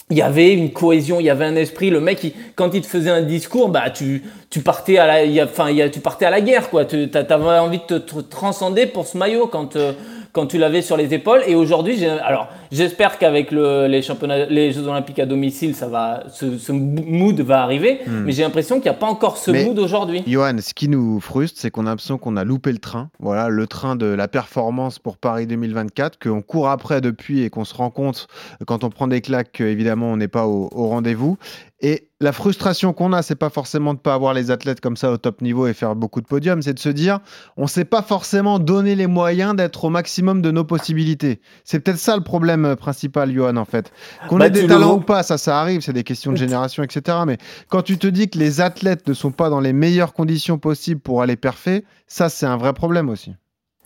[0.09, 1.89] Il y avait une cohésion, il y avait un esprit.
[1.89, 5.69] Le mec, quand il te faisait un discours, bah, tu, tu partais à la, enfin,
[5.89, 6.83] tu partais à la guerre, quoi.
[6.83, 9.93] Tu avais envie de te transcender pour ce maillot quand, euh,
[10.33, 11.41] quand tu l'avais sur les épaules.
[11.47, 16.23] Et aujourd'hui, alors j'espère qu'avec le, les championnats, les Jeux Olympiques à domicile, ça va,
[16.29, 18.01] ce, mood va arriver.
[18.05, 18.23] Hmm.
[18.25, 20.23] Mais j'ai l'impression qu'il n'y a pas encore ce mood aujourd'hui.
[20.27, 23.09] Johan, ce qui nous frustre, c'est qu'on a l'impression qu'on a loupé le train.
[23.19, 27.65] Voilà, le train de la performance pour Paris 2024, qu'on court après depuis et qu'on
[27.65, 28.27] se rend compte
[28.65, 31.37] quand on prend des claques qu'évidemment on n'est pas au, au rendez-vous.
[31.83, 35.11] Et la frustration qu'on a, c'est pas forcément de pas avoir les athlètes comme ça
[35.11, 37.19] au top niveau et faire beaucoup de podiums, c'est de se dire
[37.57, 41.41] on s'est pas forcément donné les moyens d'être au maximum de nos possibilités.
[41.63, 43.91] C'est peut-être ça le problème principal, Johan, en fait.
[44.29, 46.83] Qu'on bah, ait des talents ou pas, ça, ça arrive, c'est des questions de génération,
[46.83, 47.17] etc.
[47.25, 50.59] Mais quand tu te dis que les athlètes ne sont pas dans les meilleures conditions
[50.59, 53.33] possibles pour aller perfer, ça, c'est un vrai problème aussi.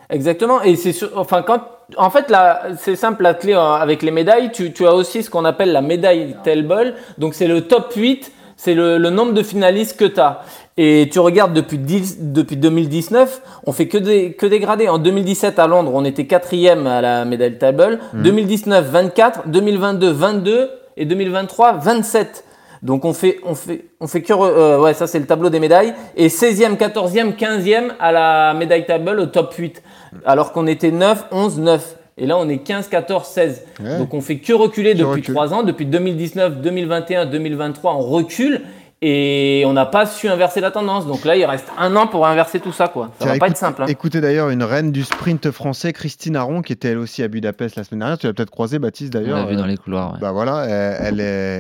[0.10, 0.62] Exactement.
[0.62, 1.62] Et c'est enfin quand
[1.98, 5.24] en fait là c'est simple la clé euh, avec les médailles, tu, tu as aussi
[5.24, 6.96] ce qu'on appelle la médaille table.
[7.18, 10.42] Donc c'est le top 8 c'est le, nombre de finalistes que tu as.
[10.78, 14.90] Et tu regardes depuis, depuis 2019, on fait que, des, que dégrader.
[14.90, 18.00] En 2017 à Londres, on était quatrième à la médaille table.
[18.14, 19.48] 2019, 24.
[19.48, 20.70] 2022, 22.
[20.98, 22.46] Et 2023, 27.
[22.86, 25.60] Donc on fait, on fait, on fait que, euh, ouais, ça c'est le tableau des
[25.60, 25.96] médailles.
[26.16, 29.82] Et 16e, 14e, 15e à la médaille table au top 8.
[30.24, 31.98] Alors qu'on était 9, 11, 9.
[32.18, 33.66] Et là, on est 15, 14, 16.
[33.98, 35.64] Donc, on fait que reculer depuis 3 ans.
[35.64, 38.62] Depuis 2019, 2021, 2023, on recule
[39.02, 41.06] et on n'a pas su inverser la tendance.
[41.06, 42.88] Donc là, il reste un an pour inverser tout ça.
[42.88, 43.12] Quoi.
[43.20, 43.84] Ça va pas être simple.
[43.84, 43.88] Hein.
[43.88, 47.76] Écoutez d'ailleurs une reine du sprint français, Christine Aron, qui était elle aussi à Budapest
[47.76, 48.18] la semaine dernière.
[48.18, 49.40] Tu l'as peut-être croisée, Baptiste d'ailleurs.
[49.40, 50.18] On l'a vu dans les couloirs.
[50.20, 51.20] Bah voilà, elle,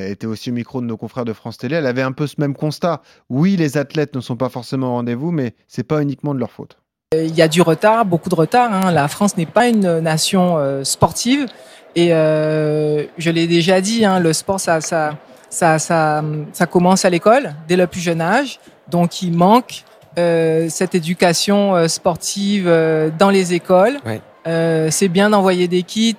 [0.09, 1.75] était aussi au micro de nos confrères de France Télé.
[1.75, 3.01] Elle avait un peu ce même constat.
[3.29, 6.51] Oui, les athlètes ne sont pas forcément au rendez-vous, mais c'est pas uniquement de leur
[6.51, 6.77] faute.
[7.13, 8.73] Il y a du retard, beaucoup de retard.
[8.73, 8.91] Hein.
[8.91, 11.47] La France n'est pas une nation euh, sportive.
[11.95, 15.15] Et euh, je l'ai déjà dit, hein, le sport, ça, ça,
[15.49, 18.59] ça, ça, ça commence à l'école, dès le plus jeune âge.
[18.89, 19.83] Donc, il manque
[20.17, 22.71] euh, cette éducation sportive
[23.17, 23.99] dans les écoles.
[24.45, 26.15] C'est bien d'envoyer des kits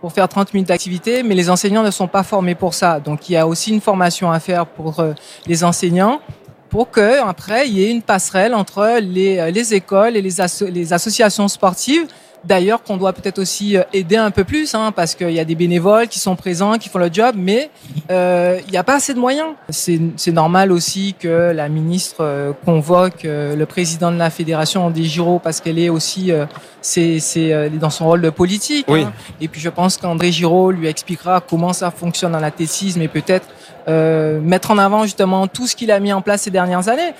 [0.00, 3.00] pour faire 30 minutes d'activité, mais les enseignants ne sont pas formés pour ça.
[3.00, 5.04] Donc, il y a aussi une formation à faire pour
[5.46, 6.20] les enseignants
[6.68, 10.36] pour que après il y ait une passerelle entre les, euh, les écoles et les,
[10.70, 12.06] les associations sportives.
[12.44, 15.44] D'ailleurs, qu'on doit peut-être aussi euh, aider un peu plus, hein, parce qu'il y a
[15.44, 17.70] des bénévoles qui sont présents, qui font le job, mais
[18.10, 19.48] euh, il n'y a pas assez de moyens.
[19.70, 25.38] C'est normal aussi que la ministre euh, convoque le président de la fédération des Giro,
[25.38, 26.32] parce qu'elle est aussi,
[26.80, 28.86] c'est dans son rôle de politique.
[28.88, 29.12] Hein.
[29.40, 33.46] Et puis je pense qu'André Giraud lui expliquera comment ça fonctionne dans l'athlétisme et peut-être
[33.88, 37.14] euh, mettre en avant justement tout ce qu'il a mis en place ces dernières années.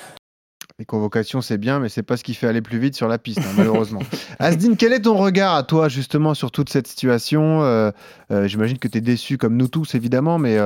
[0.80, 3.18] Les convocations, c'est bien, mais c'est pas ce qui fait aller plus vite sur la
[3.18, 3.98] piste, hein, malheureusement.
[4.38, 7.64] Asdine, quel est ton regard à toi, justement, sur toute cette situation?
[7.64, 7.90] Euh,
[8.30, 10.56] euh, J'imagine que tu es déçu, comme nous tous, évidemment, mais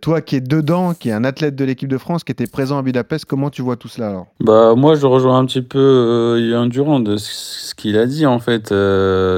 [0.00, 2.76] toi qui es dedans, qui est un athlète de l'équipe de France, qui était présent
[2.76, 4.26] à Budapest, comment tu vois tout cela alors?
[4.40, 8.40] Bah, Moi, je rejoins un petit peu Yann Durand de ce qu'il a dit, en
[8.40, 8.74] fait.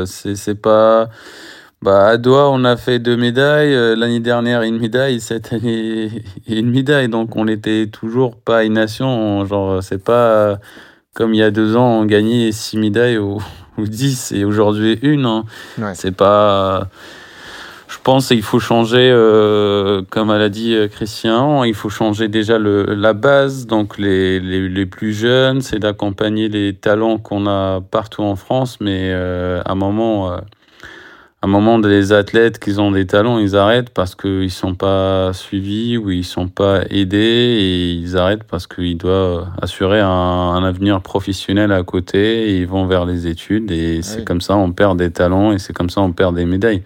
[0.06, 1.10] c'est pas
[1.80, 3.72] bah, à Doha, on a fait deux médailles.
[3.72, 5.20] Euh, l'année dernière, une médaille.
[5.20, 6.10] Cette année,
[6.48, 7.08] une médaille.
[7.08, 9.44] Donc, on n'était toujours pas une nation.
[9.46, 10.58] Genre, c'est pas
[11.14, 13.38] comme il y a deux ans, on gagnait six médailles ou,
[13.78, 15.26] ou dix et aujourd'hui une.
[15.26, 15.44] Hein.
[15.94, 16.88] C'est pas.
[17.88, 22.28] Je pense qu'il faut changer, euh, comme elle a dit euh, Christian, il faut changer
[22.28, 23.66] déjà le, la base.
[23.66, 28.78] Donc, les, les, les plus jeunes, c'est d'accompagner les talents qu'on a partout en France.
[28.80, 30.38] Mais à un moment
[31.40, 34.74] à un moment, les athlètes qui ont des talents, ils arrêtent parce qu'ils ne sont
[34.74, 40.00] pas suivis ou ils ne sont pas aidés et ils arrêtent parce qu'ils doivent assurer
[40.00, 44.56] un, avenir professionnel à côté et ils vont vers les études et c'est comme ça
[44.56, 46.82] on perd des talents et c'est comme ça on perd des médailles,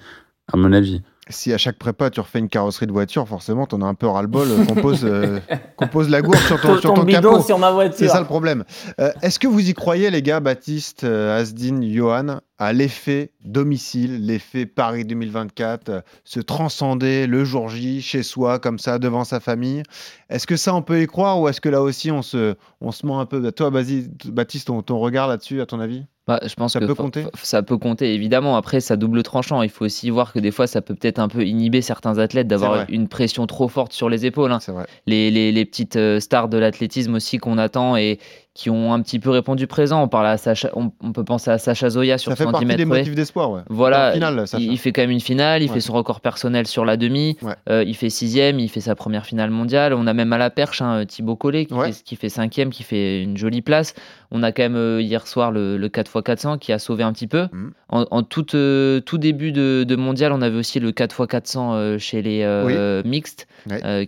[0.53, 1.01] à mon avis
[1.33, 3.95] si à chaque prépa tu refais une carrosserie de voiture, forcément tu en as un
[3.95, 5.40] peu ras-le-bol euh, qu'on pose, euh,
[5.92, 7.40] pose, la gourde sur ton, sur ton, capot.
[7.42, 7.97] sur ma voiture.
[7.99, 8.64] C'est ça le problème.
[9.01, 14.66] Euh, est-ce que vous y croyez les gars, Baptiste, Asdin, Johan, à l'effet domicile, l'effet
[14.66, 19.83] Paris 2024, se transcender le jour J chez soi comme ça devant sa famille?
[20.31, 22.92] Est-ce que ça on peut y croire ou est-ce que là aussi on se, on
[22.92, 23.51] se ment un peu?
[23.51, 26.05] Toi Baptiste, ton, ton regard là-dessus à ton avis?
[26.33, 27.27] Bah, je pense ça que peut compter?
[27.42, 28.57] ça peut compter évidemment.
[28.57, 29.62] Après, ça double tranchant.
[29.62, 32.49] Il faut aussi voir que des fois, ça peut peut-être un peu inhiber certains athlètes
[32.49, 34.53] d'avoir une pression trop forte sur les épaules.
[34.53, 34.59] Hein.
[35.07, 38.18] Les, les, les, petites euh, stars de l'athlétisme aussi qu'on attend et
[38.55, 40.03] qui ont un petit peu répondu présent.
[40.03, 42.77] On parle à Sacha, on, peut penser à Sacha Zoya sur ça fait 110 partie
[42.77, 43.51] des motifs d'espoir.
[43.51, 43.61] Ouais.
[43.69, 44.15] Voilà,
[44.59, 47.38] il, fait quand même une finale, il fait son record personnel sur la demi,
[47.69, 49.95] euh, il fait sixième, il fait sa première finale mondiale.
[49.95, 52.83] On a même à la perche hein, Thibaut Collet qui, fait, qui fait cinquième, qui
[52.83, 53.95] fait une jolie place.
[54.31, 57.49] On a quand même euh, hier soir le, 4x400 qui a sauvé un petit peu.
[57.53, 57.71] Mm.
[57.88, 63.47] En, tout, euh, tout début de, mondial, on avait aussi le 4x400 chez les mixtes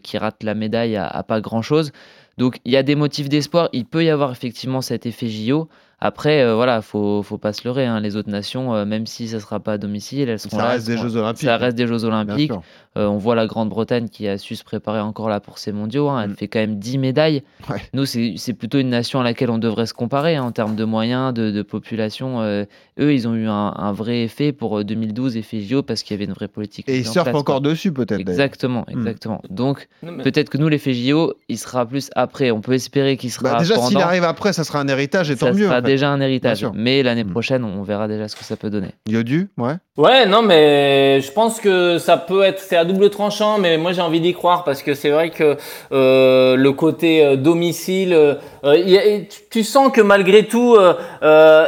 [0.03, 1.93] qui rate la médaille à, à pas grand chose.
[2.39, 3.69] Donc il y a des motifs d'espoir.
[3.73, 5.69] Il peut y avoir effectivement cet effet JO.
[6.01, 7.87] Après, euh, voilà, faut, faut pas se leurrer.
[7.87, 8.01] Hein.
[8.01, 10.87] Les autres nations, euh, même si ça sera pas à domicile, elles seront ça Reste
[10.87, 11.45] des Jeux Olympiques.
[11.45, 12.53] Ça reste des Jeux Olympiques.
[12.97, 16.09] Euh, on voit la Grande-Bretagne qui a su se préparer encore là pour ces mondiaux.
[16.09, 16.23] Hein.
[16.23, 16.37] Elle mm.
[16.37, 17.43] fait quand même 10 médailles.
[17.93, 20.85] Nous, c'est plutôt une nation à laquelle on devrait se comparer hein, en termes de
[20.85, 22.43] moyens, de, population.
[22.43, 22.67] eux,
[22.99, 26.35] ils ont eu un, vrai effet pour 2012, effet JO, parce qu'il y avait une
[26.35, 26.89] vraie politique.
[26.89, 28.21] Et ils surfent encore dessus, peut-être.
[28.21, 28.99] Exactement, mm.
[28.99, 29.43] exactement.
[29.49, 32.51] Donc, peut-être que nous, l'effet JO, il sera plus après.
[32.51, 33.53] On peut espérer qu'il sera.
[33.53, 35.65] Bah, déjà, s'il arrive après, ça sera un héritage et tant mieux.
[35.65, 36.67] Ça sera déjà un héritage.
[36.75, 37.31] Mais l'année mm.
[37.31, 38.91] prochaine, on verra déjà ce que ça peut donner.
[39.09, 39.75] Yodu, ouais.
[39.97, 44.01] Ouais, non, mais je pense que ça peut être, c'est double tranchant, mais moi j'ai
[44.01, 45.57] envie d'y croire parce que c'est vrai que
[45.93, 50.77] euh, le côté euh, domicile, euh, tu, sens que malgré tout,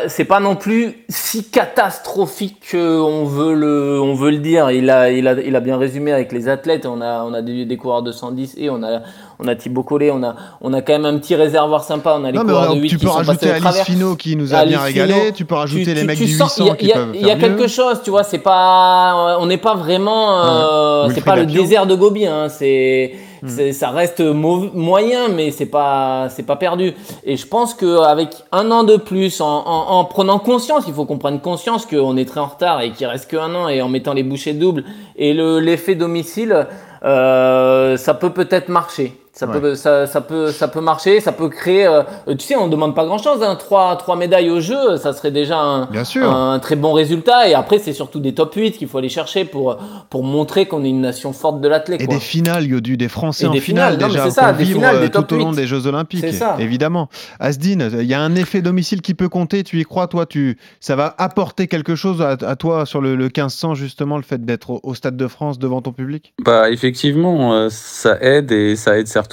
[0.09, 4.71] c'est pas non plus si catastrophique qu'on veut le, on veut le dire.
[4.71, 6.87] Il a, bien résumé avec les athlètes.
[6.87, 9.03] On a, on a des, coureurs de 110 et on a,
[9.39, 12.17] on a Thibaut Collet, on a, on a quand même un petit réservoir sympa.
[12.19, 14.81] On a les coureurs de 8 Tu peux rajouter Alice Fino qui nous a bien
[14.81, 15.33] régalé.
[15.35, 18.11] Tu peux rajouter les mecs du 800 qui peuvent Il y a quelque chose, tu
[18.11, 18.25] vois.
[18.25, 22.27] C'est pas, on n'est pas vraiment, euh, c'est pas le désert de Gobi.
[22.27, 23.13] Hein, c'est
[23.43, 23.73] Hmm.
[23.73, 26.93] Ça reste moyen, mais c'est pas, c'est pas perdu.
[27.25, 31.41] Et je pense qu'avec un an de plus, en, prenant conscience, il faut qu'on prenne
[31.41, 34.23] conscience qu'on est très en retard et qu'il reste qu'un an, et en mettant les
[34.23, 34.85] bouchées doubles
[35.17, 36.67] et l'effet domicile,
[37.05, 39.19] euh, ça peut peut-être marcher.
[39.37, 41.87] Ça, peut, ça, ça, peut, ça peut marcher, ça peut créer.
[41.87, 43.43] Euh, tu sais, on ne demande pas grand-chose.
[43.43, 45.89] Hein, trois, trois médailles au jeu, ça serait déjà un,
[46.23, 47.47] un très bon résultat.
[47.47, 49.77] Et après, c'est surtout des top 8 qu'il faut aller chercher pour,
[50.09, 52.01] pour montrer qu'on est une nation forte de l'athlète.
[52.01, 54.25] Et des finales, Yodu, des Français en finale déjà.
[54.25, 56.33] C'est ça, des finales, des top tout au long des Jeux Olympiques.
[56.33, 56.57] Ça.
[56.59, 57.11] Évidemment.
[57.39, 59.65] Asdine, il y a un effet domicile qui peut compter.
[59.65, 63.25] Tu y crois, toi tu, Ça va apporter quelque chose à, toi sur le, le
[63.25, 66.33] 1500, justement, le fait d'être au, Stade de France devant ton public?
[66.43, 69.26] Bah, effectivement, euh, ça aide et ça aide certainement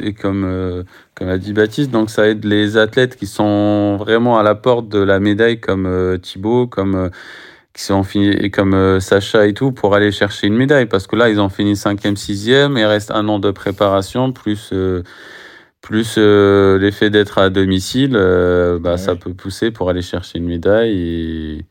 [0.00, 0.82] et comme, euh,
[1.14, 4.88] comme a dit Baptiste, donc ça aide les athlètes qui sont vraiment à la porte
[4.88, 7.08] de la médaille, comme euh, Thibaut, comme, euh,
[7.74, 10.86] qui sont et comme Sacha et tout, pour aller chercher une médaille.
[10.86, 14.72] Parce que là, ils ont fini 5e, 6e, il reste un an de préparation, plus,
[15.80, 18.12] plus l'effet d'être à domicile,
[18.80, 20.92] bah, ça peut pousser pour aller chercher une médaille.
[20.98, 21.66] Et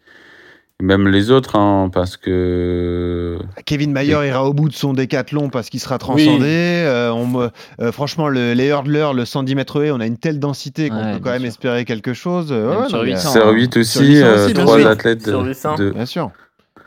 [0.81, 3.39] même les autres, hein, parce que.
[3.65, 6.45] Kevin Mayer ira au bout de son décathlon parce qu'il sera transcendé.
[6.45, 7.49] Euh, on,
[7.81, 11.13] euh, franchement, le, les hurdlers, le 110 mètres haies, on a une telle densité qu'on
[11.13, 12.53] peut quand même espérer quelque chose.
[12.89, 16.31] sur 800, sur 8 aussi, euh, trois athlètes de, Bien sûr.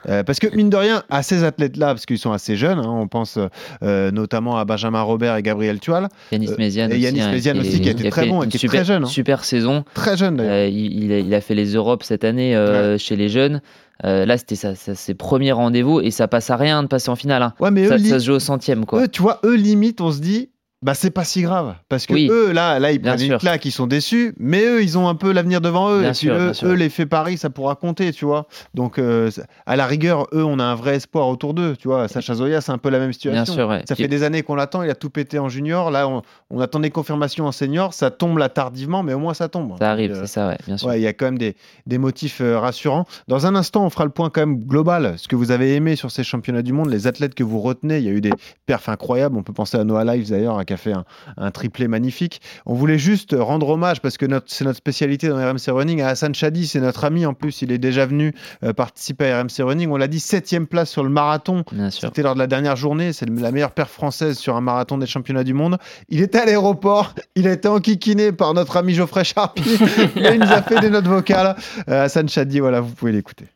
[0.08, 2.88] Euh, parce que mine de rien, à ces athlètes-là, parce qu'ils sont assez jeunes, hein,
[2.88, 3.38] on pense
[3.82, 6.08] euh, notamment à Benjamin Robert et Gabriel Tual.
[6.32, 8.80] Yanis Méziane euh, et Yanis aussi, hein, aussi, qui a été très bon, qui super,
[8.80, 9.04] très jeune.
[9.04, 9.06] Hein.
[9.06, 9.84] Super saison.
[9.94, 10.68] Très jeune d'ailleurs.
[10.68, 12.56] Il, il, a fait les Europes cette année
[12.98, 13.60] chez les jeunes.
[14.02, 17.42] là, c'était ses premiers rendez-vous et ça passe à rien de passer en finale.
[17.42, 17.54] Hein.
[17.60, 18.86] Ouais, mais ça, ça, se joue au centième.
[18.86, 19.02] Quoi.
[19.02, 20.50] Eux, tu vois, eux, limite, on se dit,
[20.82, 23.70] bah c'est pas si grave parce que eux là là ils prennent une claque ils
[23.70, 26.72] sont déçus mais eux ils ont un peu l'avenir devant eux et puis eux, eux
[26.72, 28.46] l'effet Paris ça pourra compter tu vois.
[28.72, 29.30] Donc euh,
[29.66, 32.08] à la rigueur eux on a un vrai espoir autour d'eux tu vois.
[32.08, 33.54] Sacha Zoya c'est un peu la même situation.
[33.86, 35.90] ça fait des années qu'on l'attend il a tout pété en junior.
[35.90, 39.34] Là on, on, attend des confirmations en senior ça tombe là tardivement mais au moins
[39.34, 39.76] ça tombe.
[39.78, 40.94] Ça arrive c'est ça ouais bien sûr.
[40.94, 41.56] il y a quand même des,
[41.86, 43.04] des motifs euh, rassurants.
[43.28, 45.94] Dans un instant on fera le point quand même global ce que vous avez aimé
[45.94, 47.98] sur ces championnats du monde les athlètes que vous retenez.
[47.98, 48.32] Il y a eu des
[48.64, 49.36] perfs incroyables.
[49.36, 50.92] On peut penser à Noah Lives d'ailleurs qui a fait
[51.36, 52.40] un, triplé magnifique.
[52.64, 56.32] On voulait juste rendre hommage, parce que c'est notre spécialité dans RMC Running, à Hassan
[56.32, 59.90] Chadi, c'est notre ami en plus, il est déjà venu euh, participer à RMC Running.
[59.90, 61.64] On l'a dit, septième place sur le marathon.
[61.90, 65.06] C'était lors de la dernière journée, c'est la meilleure paire française sur un marathon des
[65.06, 65.78] championnats du monde.
[66.08, 69.62] Il était à l'aéroport, il a été enquiquiné par notre ami Geoffrey Charpie,
[70.16, 71.56] il nous a fait des notes vocales.
[71.88, 73.46] Euh, Hassan Chadi, voilà, vous pouvez l'écouter.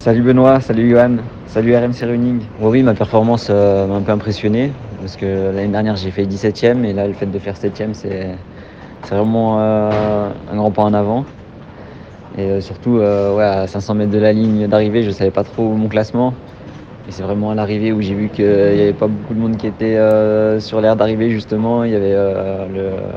[0.00, 1.16] Salut Benoît, salut Johan,
[1.48, 2.42] salut RMC Running.
[2.60, 4.70] oui, ma performance euh, m'a un peu impressionné
[5.00, 8.28] parce que l'année dernière j'ai fait 17ème et là le fait de faire 7ème c'est
[9.10, 11.24] vraiment euh, un grand pas en avant.
[12.38, 15.42] Et euh, surtout ouais, à 500 mètres de la ligne d'arrivée je ne savais pas
[15.42, 16.32] trop mon classement.
[17.08, 19.56] Et c'est vraiment à l'arrivée où j'ai vu qu'il n'y avait pas beaucoup de monde
[19.56, 19.98] qui était
[20.60, 21.82] sur l'air d'arrivée justement.
[21.82, 22.16] Il y avait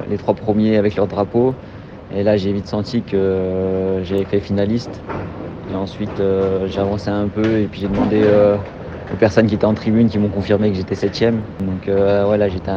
[0.09, 1.53] les trois premiers avec leur drapeau.
[2.11, 4.99] Et là j'ai vite senti que j'avais fait finaliste.
[5.71, 8.55] Et ensuite, euh, j'ai avancé un peu et puis j'ai demandé euh,
[9.13, 11.41] aux personnes qui étaient en tribune qui m'ont confirmé que j'étais septième.
[11.61, 12.71] Donc euh, voilà, j'étais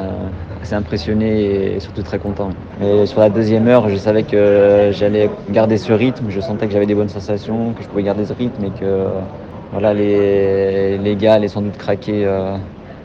[0.62, 2.51] assez impressionné et surtout très content.
[2.80, 6.26] Et sur la deuxième heure, je savais que j'allais garder ce rythme.
[6.28, 9.07] Je sentais que j'avais des bonnes sensations, que je pouvais garder ce rythme et que
[9.72, 12.28] voilà, les, les gars allaient sans doute craquer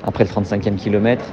[0.04, 1.26] après le 35e kilomètre.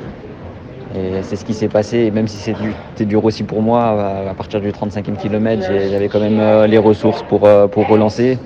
[0.96, 1.98] Et c'est ce qui s'est passé.
[1.98, 6.20] Et même si c'était dur aussi pour moi, à partir du 35e kilomètre, j'avais quand
[6.20, 8.38] même euh, les ressources pour, euh, pour relancer.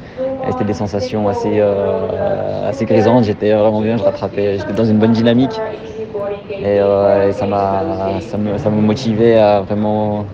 [0.50, 3.24] C'était des sensations assez, euh, assez grisantes.
[3.24, 5.60] J'étais vraiment bien, je rattrapais, j'étais dans une bonne dynamique.
[6.62, 6.78] Et,
[7.32, 10.24] ça, me, ça me motivait à vraiment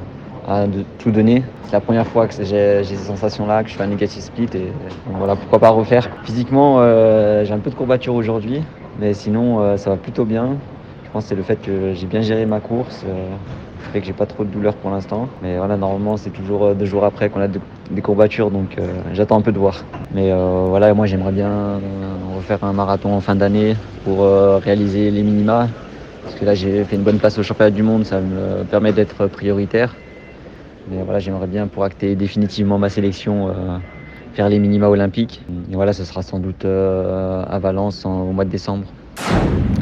[0.49, 0.65] à
[0.99, 1.43] tout donner.
[1.65, 4.49] C'est la première fois que j'ai, ces sensations-là, que je fais un negative split.
[4.55, 4.73] Et
[5.11, 6.09] voilà, pourquoi pas refaire.
[6.25, 6.79] Physiquement,
[7.45, 8.63] j'ai un peu de courbature aujourd'hui,
[9.01, 10.57] mais sinon, ça va plutôt bien
[11.21, 13.03] c'est le fait que j'ai bien géré ma course.
[13.07, 13.29] Euh,
[13.93, 15.29] fait que j'ai pas trop de douleur pour l'instant.
[15.43, 18.87] Mais voilà, normalement, c'est toujours euh, deux jours après qu'on a des courbatures, donc euh,
[19.13, 19.85] j'attends un peu de voir.
[20.15, 21.81] Mais voilà, moi, j'aimerais bien
[22.35, 24.21] refaire un marathon en fin d'année pour
[24.63, 25.69] réaliser les minima.
[26.23, 28.93] Parce que là, j'ai fait une bonne place au championnat du monde, ça me permet
[28.93, 29.95] d'être prioritaire.
[30.91, 33.53] Mais voilà, j'aimerais bien pour acter définitivement ma sélection
[34.33, 35.43] faire les minima olympiques.
[35.71, 38.87] Et voilà, ce sera sans doute à Valence au mois de décembre.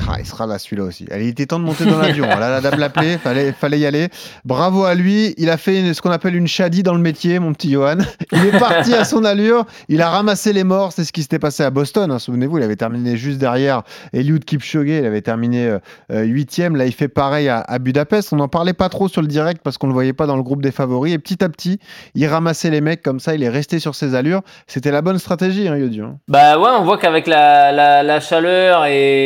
[0.06, 1.06] Ah, il sera là celui-là aussi.
[1.10, 2.26] il était temps de monter dans l'avion.
[2.26, 4.08] La dame l'appelait, fallait, fallait y aller.
[4.44, 5.34] Bravo à lui.
[5.38, 7.98] Il a fait ce qu'on appelle une shadi dans le métier, mon petit Johan.
[8.32, 9.64] Il est parti à son allure.
[9.88, 10.92] Il a ramassé les morts.
[10.92, 12.10] C'est ce qui s'était passé à Boston.
[12.10, 12.18] Hein.
[12.18, 13.82] Souvenez-vous, il avait terminé juste derrière
[14.12, 14.88] Eliud Kipchoge.
[14.88, 15.78] Il avait terminé
[16.12, 16.76] euh, huitième.
[16.76, 18.32] Là, il fait pareil à, Budapest.
[18.32, 20.36] On n'en parlait pas trop sur le direct parce qu'on ne le voyait pas dans
[20.36, 21.14] le groupe des favoris.
[21.14, 21.78] Et petit à petit,
[22.14, 23.34] il ramassait les mecs comme ça.
[23.34, 24.42] Il est resté sur ses allures.
[24.66, 25.74] C'était la bonne stratégie, hein.
[25.74, 26.16] Hein.
[26.28, 29.23] Bah ouais, on voit qu'avec la, chaleur et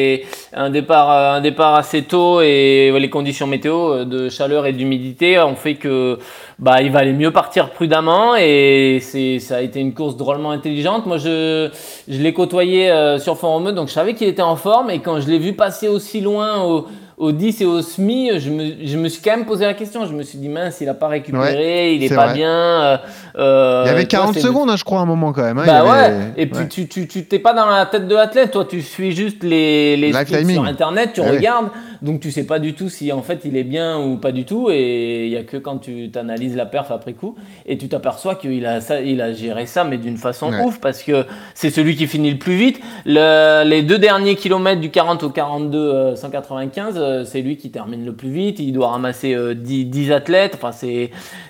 [0.52, 4.72] un départ, euh, un départ assez tôt et les conditions météo euh, de chaleur et
[4.72, 6.18] d'humidité ont fait que
[6.58, 11.06] bah, il valait mieux partir prudemment et c'est, ça a été une course drôlement intelligente.
[11.06, 11.70] Moi, je,
[12.08, 14.98] je l'ai côtoyé euh, sur Fort Romeu, donc je savais qu'il était en forme et
[15.00, 16.86] quand je l'ai vu passer aussi loin au
[17.18, 20.06] au 10 et au SMI, je me, je me suis quand même posé la question.
[20.06, 22.52] Je me suis dit, mince, il n'a pas récupéré, il n'est pas bien.
[22.52, 22.96] Euh,
[23.36, 25.58] euh, il y avait 40 secondes, hein, je crois, à un moment quand même.
[25.58, 28.52] Hein, bah ouais, et puis tu tu tu t'es pas dans la tête de l'athlète,
[28.52, 31.68] toi, tu suis juste les, les sur Internet, tu eh regardes.
[32.02, 34.44] Donc tu sais pas du tout si en fait il est bien ou pas du
[34.44, 34.70] tout.
[34.70, 37.34] Et il y a que quand tu analyses la perf après coup
[37.66, 41.02] et tu t'aperçois qu'il a, ça, il a géré ça, mais d'une façon ouf parce
[41.02, 42.80] que c'est celui qui finit le plus vite.
[43.04, 47.70] Le, les deux derniers kilomètres du 40 au 42 195, euh, euh, c'est lui qui
[47.70, 48.58] termine le plus vite.
[48.58, 50.58] Il doit ramasser 10, euh, athlètes.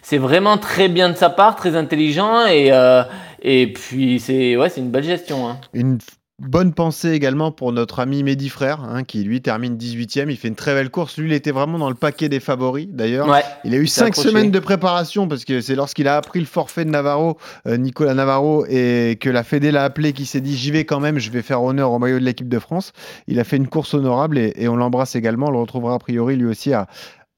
[0.03, 2.71] C'est, vraiment très bien de sa part, très intelligent et,
[3.43, 5.49] et puis c'est, ouais, une belle gestion.
[5.49, 5.59] Hein.
[6.41, 10.31] Bonne pensée également pour notre ami Mehdi Frère, hein, qui lui termine 18ème.
[10.31, 11.19] Il fait une très belle course.
[11.19, 13.27] Lui, il était vraiment dans le paquet des favoris d'ailleurs.
[13.65, 16.85] il a eu cinq semaines de préparation parce que c'est lorsqu'il a appris le forfait
[16.85, 20.71] de Navarro, euh, Nicolas Navarro, et que la Fédé l'a appelé, qui s'est dit j'y
[20.71, 22.93] vais quand même, je vais faire honneur au maillot de l'équipe de France.
[23.27, 25.49] Il a fait une course honorable et, et on l'embrasse également.
[25.49, 26.87] On le retrouvera a priori lui aussi à,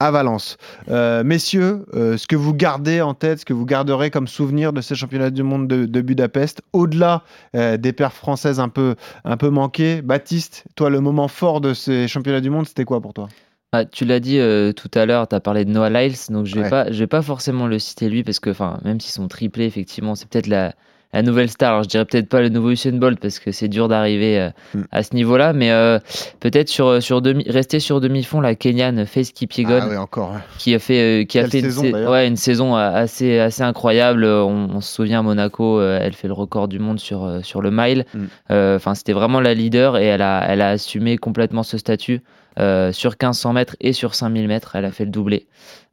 [0.00, 0.56] à Valence.
[0.88, 4.72] Euh, messieurs, euh, ce que vous gardez en tête, ce que vous garderez comme souvenir
[4.72, 7.22] de ces championnats du monde de, Budapest, au-delà
[7.54, 11.74] euh, des perfs françaises un peu, un peu manquées, Baptiste, toi, le moment fort de
[11.74, 13.28] ces championnats du monde, c'était quoi pour toi?
[13.72, 14.40] Ah, tu l'as dit
[14.74, 17.06] tout à l'heure, tu as parlé de Noah Lyles, donc je ne vais, pas, vais
[17.06, 18.50] pas forcément le citer lui, parce que
[18.84, 20.74] même s'ils sont triplés, effectivement, c'est peut-être la,
[21.12, 21.70] la nouvelle star.
[21.70, 24.50] Alors, je dirais peut-être pas le nouveau Usain Bolt parce que c'est dur d'arriver euh,
[24.74, 24.82] hmm.
[24.92, 25.98] à ce niveau-là, mais euh,
[26.38, 30.74] peut-être sur euh, sur demi, rester sur demi-fond la Kenyan Face Kipyegon, ah encore, qui
[30.74, 34.24] a fait qui a fait une, saison, ouais, une saison assez assez incroyable.
[34.24, 38.06] On, se souvient à Monaco, elle fait le record du monde sur sur le mile.
[38.14, 38.26] Hmm.
[38.50, 42.22] Enfin, c'était vraiment la leader et elle a elle a assumé complètement ce statut.
[42.56, 45.46] Sur 1500 mètres et sur 5000 mètres, elle a fait le doublé.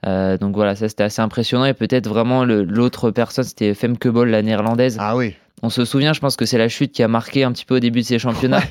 [0.05, 1.65] Euh, donc voilà, ça c'était assez impressionnant.
[1.65, 4.97] Et peut-être vraiment l'autre personne, c'était Femke Bol, la néerlandaise.
[4.99, 5.35] Ah oui.
[5.63, 7.77] On se souvient, je pense que c'est la chute qui a marqué un petit peu
[7.77, 8.61] au début de ces championnats.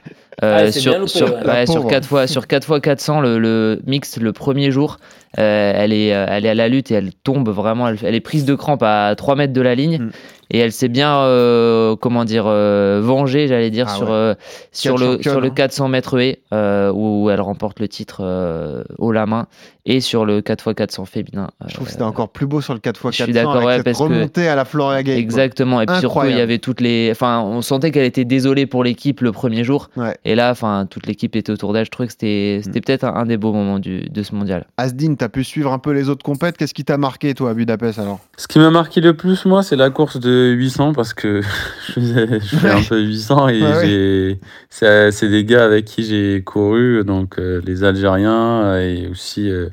[0.42, 1.28] Euh, sur, sur,
[1.66, 4.98] sur 4 fois, sur 4 fois 400, le, le mix le premier jour,
[5.38, 7.88] euh, elle, est, elle est à la lutte et elle tombe vraiment.
[7.88, 9.98] Elle, est prise de crampe à 3 mètres de la ligne.
[9.98, 10.10] Mm
[10.50, 14.34] et elle s'est bien euh, comment dire euh, vengée j'allais dire ah sur euh,
[14.72, 19.46] sur le sur le 400 mètres et où elle remporte le titre haut la main
[19.84, 23.12] et sur le 4x400 féminin je trouve que c'était encore plus beau sur le 4x400
[23.12, 26.36] je suis d'accord ouais, parce remontée à la Florida Gate exactement et puis surtout il
[26.36, 29.90] y avait toutes les enfin on sentait qu'elle était désolée pour l'équipe le premier jour
[30.24, 32.82] et là enfin toute l'équipe était autour d'elle je trouvais que c'était c'était mm.
[32.82, 34.66] peut-être un, des beaux moments du, de ce mondial.
[34.76, 37.54] Asdin t'as pu suivre un peu les autres compètes qu'est-ce qui t'a marqué toi à
[37.54, 38.20] Budapest alors?
[38.36, 41.40] Ce qui m'a marqué le plus moi c'est la course de 800 parce que
[41.96, 44.38] je fais, un peu 800 et
[44.70, 49.68] c'est des gars avec qui j'ai couru, donc euh, les Algériens et aussi euh,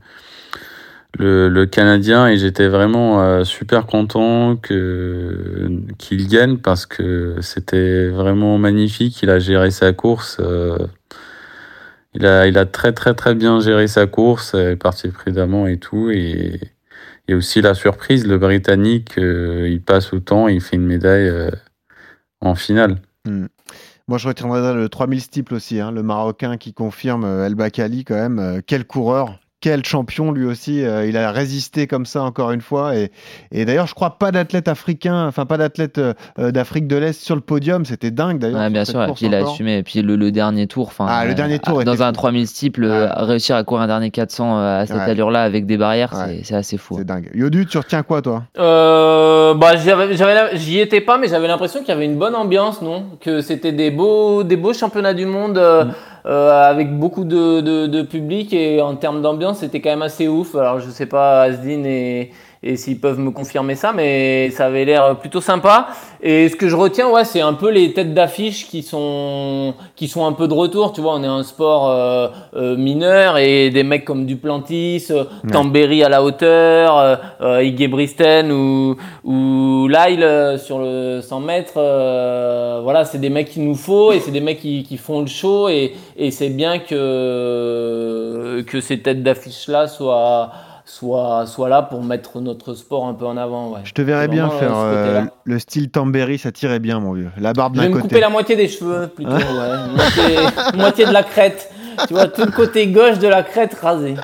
[1.20, 8.08] le, le, Canadien et j'étais vraiment euh, super content que qu'il gagne parce que c'était
[8.10, 9.22] vraiment magnifique.
[9.24, 10.42] Il a géré sa course.
[12.16, 15.78] il a, il a très très très bien géré sa course, est parti prudemment et
[15.78, 16.73] tout et
[17.28, 20.76] il y a aussi la surprise, le Britannique, euh, il passe au temps, il fait
[20.76, 21.52] une médaille euh,
[22.42, 23.02] en finale.
[23.26, 23.46] Hmm.
[24.10, 28.04] Moi, je retiendrai le 3000 steeple aussi, hein, le Marocain qui confirme euh, El Bakali
[28.04, 28.62] quand même.
[28.68, 30.84] quel coureur quel champion lui aussi.
[30.84, 32.98] Euh, il a résisté comme ça encore une fois.
[32.98, 33.12] Et,
[33.54, 37.36] et d'ailleurs, je crois pas d'athlète africain, enfin pas d'athlète euh, d'Afrique de l'Est sur
[37.36, 37.86] le podium.
[37.86, 38.70] C'était dingue d'ailleurs.
[38.70, 39.02] bien sûr.
[39.02, 39.78] Et puis il a assumé.
[39.78, 42.86] Et puis le, dernier tour, enfin, ah, le dernier tour dans un 3000 steeple,
[43.16, 46.76] réussir à courir un dernier 400 euh, à cette allure-là avec des barrières, c'est assez
[46.76, 46.96] fou.
[46.98, 47.30] C'est dingue.
[47.34, 48.44] Yodu, tu retiens quoi toi?
[48.58, 49.76] Bah,
[50.56, 53.06] j'y étais pas, mais j'avais l'impression qu'il y avait une bonne ambiance, non?
[53.22, 55.58] Que c'était des beaux, des beaux championnats du monde.
[55.58, 55.92] Mm.
[56.26, 60.30] Euh, avec beaucoup de, de, de, public et en termes d'ambiance, c'était quand même assez
[60.30, 60.56] ouf.
[60.56, 62.32] Alors je sais pas, Asdin et,
[62.64, 65.88] et s'ils peuvent me confirmer ça, mais ça avait l'air plutôt sympa.
[66.26, 70.08] Et ce que je retiens, ouais, c'est un peu les têtes d'affiche qui sont qui
[70.08, 70.94] sont un peu de retour.
[70.94, 75.26] Tu vois, on est un sport euh, euh, mineur et des mecs comme Duplantis, euh,
[75.52, 78.96] Tambéry à la hauteur, euh, euh Bristen ou
[79.26, 81.74] ou Lyle sur le 100 mètres.
[82.84, 85.28] voilà, c'est des mecs qu'il nous faut et c'est des mecs qui, qui font le
[85.28, 90.52] show et, et c'est bien que que ces têtes d'affiche là soient
[90.86, 93.72] soit, soit là pour mettre notre sport un peu en avant.
[93.72, 93.82] Ouais.
[93.84, 97.32] Je te verrais bien faire euh, le style Tambéry, ça tirait bien, mon vieux.
[97.38, 97.90] La barbe d'un côté.
[97.90, 99.32] Je vais me couper la moitié des cheveux, plutôt.
[99.32, 100.78] ouais.
[100.78, 101.72] moitié, de la crête.
[102.08, 104.16] Tu vois, tout le côté gauche de la crête rasé.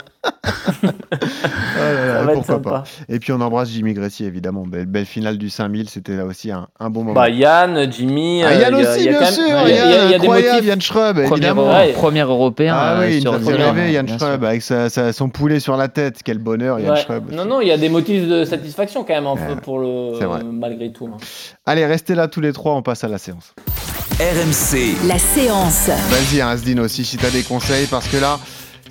[0.83, 2.83] Oh pourquoi pas.
[3.07, 4.65] Et puis on embrasse Jimmy Gressy évidemment.
[4.65, 7.13] Belle, belle finale du 5000, c'était là aussi un, un, bon moment.
[7.13, 8.43] Bah Yann, Jimmy.
[8.43, 9.43] Ah, Yann aussi, bien sûr.
[9.65, 10.65] Il y a, y a des motifs.
[10.65, 11.73] Yann Schrub, évidemment.
[11.95, 12.75] Premier européen.
[12.77, 15.87] Ah oui, euh, sur il rêvé, Yann Schrub, avec sa, sa, son poulet sur la
[15.87, 16.19] tête.
[16.23, 17.31] Quel bonheur, Yann Schrub.
[17.31, 20.13] Non, non, il y a des motifs de satisfaction quand même en fait, pour le,
[20.43, 21.07] malgré tout.
[21.07, 21.17] Hein.
[21.65, 23.53] Allez, restez là tous les trois, on passe à la séance.
[24.19, 25.07] RMC.
[25.07, 25.87] La séance.
[25.87, 28.37] Vas-y, hein, Asdine aussi, si t'as des conseils, parce que là.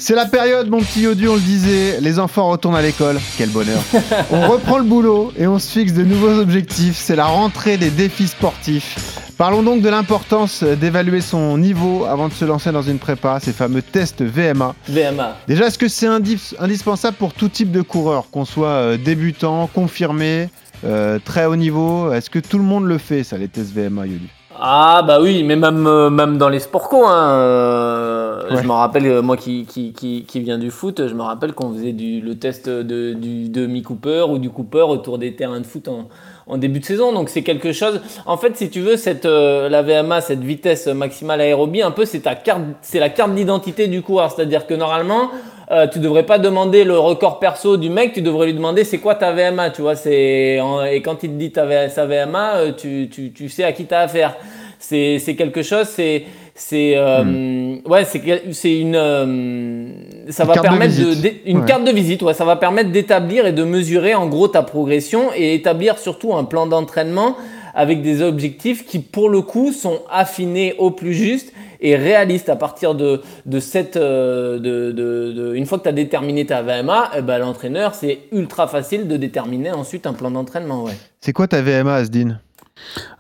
[0.01, 3.51] C'est la période, mon petit Yodu, on le disait, les enfants retournent à l'école, quel
[3.51, 3.83] bonheur.
[4.31, 7.91] on reprend le boulot et on se fixe de nouveaux objectifs, c'est la rentrée des
[7.91, 9.19] défis sportifs.
[9.37, 13.53] Parlons donc de l'importance d'évaluer son niveau avant de se lancer dans une prépa, ces
[13.53, 14.77] fameux tests VMA.
[14.89, 15.37] VMA.
[15.49, 20.49] Déjà, est-ce que c'est indispensable pour tout type de coureur, qu'on soit euh, débutant, confirmé,
[20.85, 22.13] euh, très haut niveau?
[22.13, 24.29] Est-ce que tout le monde le fait, ça, les tests VMA, Yodu?
[24.61, 28.73] Ah bah oui, mais même, euh, même dans les sports co, hein, euh, je me
[28.73, 31.93] rappelle, euh, moi qui, qui, qui, qui, viens du foot, je me rappelle qu'on faisait
[31.93, 36.09] du, le test de, du demi-Cooper ou du Cooper autour des terrains de foot en,
[36.49, 37.13] en début de saison.
[37.13, 38.01] Donc c'est quelque chose.
[38.27, 42.21] En fait, si tu veux, cette la VMA, cette vitesse maximale aérobie, un peu c'est
[42.21, 44.33] ta carte, c'est la carte d'identité du coureur.
[44.33, 45.31] C'est-à-dire que normalement,
[45.71, 48.99] euh, tu devrais pas demander le record perso du mec, tu devrais lui demander c'est
[48.99, 49.97] quoi ta VMA, tu vois.
[49.97, 50.59] C'est
[50.91, 53.85] et quand il te dit ta, sa VMA, euh, tu, tu, tu sais à qui
[53.85, 54.37] t'as affaire.
[54.79, 56.25] C'est c'est quelque chose, c'est
[56.59, 57.83] c'est euh, hmm.
[57.87, 58.21] ouais c'est
[58.53, 59.87] c'est une euh,
[60.29, 63.63] ça va permettre de, une carte de visite ouais ça va permettre d'établir et de
[63.63, 67.37] mesurer en gros ta progression et établir surtout un plan d'entraînement
[67.75, 72.57] avec des objectifs qui pour le coup sont affinés au plus juste et réaliste à
[72.57, 73.97] partir de, de cette.
[73.97, 78.21] Euh, de, de, une fois que tu as déterminé ta VMA, eh ben, l'entraîneur, c'est
[78.33, 80.85] ultra facile de déterminer ensuite un plan d'entraînement.
[80.85, 80.97] Ouais.
[81.21, 82.41] C'est quoi ta VMA, Asdin?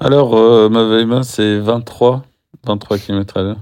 [0.00, 2.22] Alors, euh, ma VMA, c'est 23,
[2.66, 3.58] 23 km à l'heure.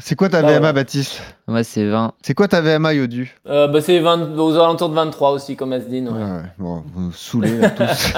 [0.00, 2.12] C'est quoi ta VMA, Baptiste Moi, c'est 20.
[2.22, 6.06] C'est quoi ta VMA, Yodu euh, bah, C'est aux alentours de 23 aussi, comme Asdin.
[6.06, 6.12] Ouais.
[6.12, 7.84] ouais, bon, vous saoulez là, tous.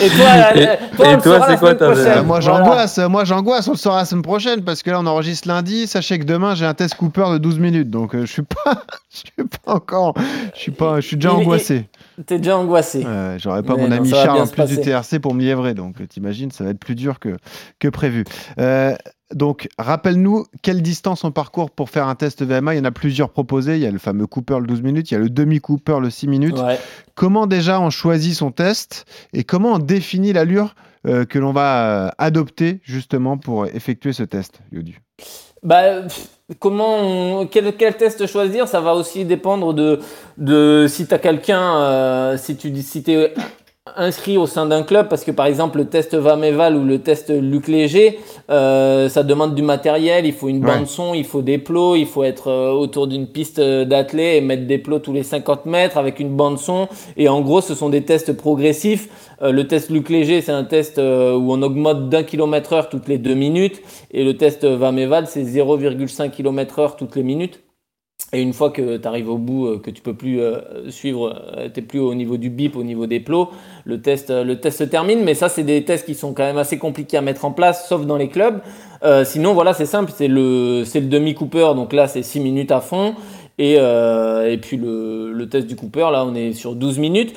[0.00, 2.98] et toi, toi, c'est quoi ta VMA Moi, j'angoisse.
[2.98, 3.68] Moi, j'angoisse.
[3.68, 5.86] On le saura la semaine prochaine parce que là, on enregistre lundi.
[5.86, 7.90] Sachez que demain, j'ai un test Cooper de 12 minutes.
[7.90, 10.14] Donc, euh, je suis pas, je suis pas encore.
[10.54, 11.00] Je suis pas.
[11.00, 11.88] Je suis déjà angoissé.
[12.26, 13.06] T'es déjà angoissé.
[13.38, 15.74] J'aurais pas mon ami Charles en plus du TRC pour me liévrer.
[15.74, 17.36] Donc, t'imagines, ça va être plus dur que,
[17.78, 18.24] que prévu.
[18.58, 18.94] Euh,
[19.34, 22.74] donc, rappelle-nous quelle distance on parcourt pour faire un test VMA.
[22.74, 23.76] Il y en a plusieurs proposés.
[23.76, 26.10] Il y a le fameux Cooper le 12 minutes, il y a le demi-Cooper le
[26.10, 26.58] 6 minutes.
[27.14, 30.74] Comment déjà on choisit son test et comment on définit l'allure
[31.06, 35.00] euh, que l'on va euh, adopter justement pour effectuer ce test, Yodu?
[35.62, 36.02] Bah,
[36.58, 38.66] comment quel, test choisir?
[38.66, 40.00] Ça va aussi dépendre de,
[40.38, 43.34] de si tu as quelqu'un, euh, si tu si es
[43.96, 47.30] inscrit au sein d'un club parce que par exemple le test Vameval ou le test
[47.30, 48.18] Luc Léger
[48.50, 52.06] euh, ça demande du matériel il faut une bande son il faut des plots il
[52.06, 55.66] faut être euh, autour d'une piste euh, d'athlée et mettre des plots tous les 50
[55.66, 59.08] mètres avec une bande son et en gros ce sont des tests progressifs.
[59.42, 63.16] Le test Luc Léger c'est un test où on augmente d'un kilomètre heure toutes les
[63.16, 63.80] deux minutes.
[64.10, 67.60] Et le test Vameval c'est 0,5 km heure toutes les minutes
[68.32, 71.42] et une fois que tu arrives au bout, euh, que tu peux plus euh, suivre,
[71.56, 73.50] euh, tu n'es plus au niveau du bip, au niveau des plots,
[73.84, 75.24] le test, le test se termine.
[75.24, 77.88] Mais ça, c'est des tests qui sont quand même assez compliqués à mettre en place,
[77.88, 78.60] sauf dans les clubs.
[79.24, 83.14] sinon, voilà, c'est simple, c'est le, le demi-cooper, donc là, c'est 6 minutes à fond.
[83.58, 87.34] Et, et puis le, le, test du Cooper, là on est sur 12 minutes.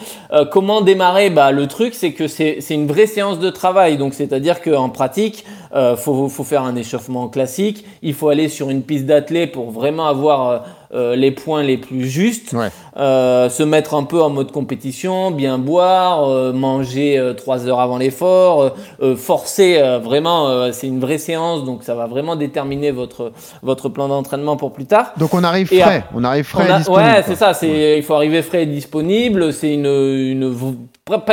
[0.52, 1.30] comment démarrer?
[1.30, 3.98] Bah, Le truc c'est que c'est une vraie séance de travail.
[3.98, 5.44] Donc c'est-à-dire qu'en pratique,
[5.76, 7.84] il faut, faut, faire un échauffement classique.
[8.04, 10.64] Il faut aller sur une piste d'athlée pour vraiment avoir
[10.94, 12.56] euh, les points les plus justes,
[12.98, 17.98] euh, se mettre un peu en mode compétition, bien boire, euh, manger trois heures avant
[17.98, 18.76] l'effort,
[19.18, 23.32] forcer vraiment, c'est une vraie séance, donc ça va vraiment déterminer votre,
[23.62, 25.14] votre plan d'entraînement pour plus tard.
[25.18, 27.04] Donc on arrive frais, on arrive frais et disponible.
[27.04, 30.56] Ouais, c'est ça, c'est, il faut arriver frais et disponible, c'est une, une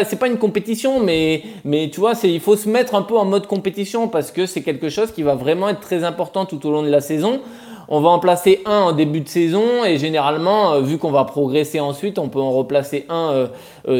[0.04, 3.16] c'est pas une compétition, mais, mais tu vois, c'est, il faut se mettre un peu
[3.16, 6.66] en mode compétition parce que c'est quelque chose qui va vraiment être très important tout
[6.66, 7.40] au long de la saison
[7.90, 11.80] on va en placer un en début de saison et généralement, vu qu'on va progresser
[11.80, 13.48] ensuite, on peut en replacer un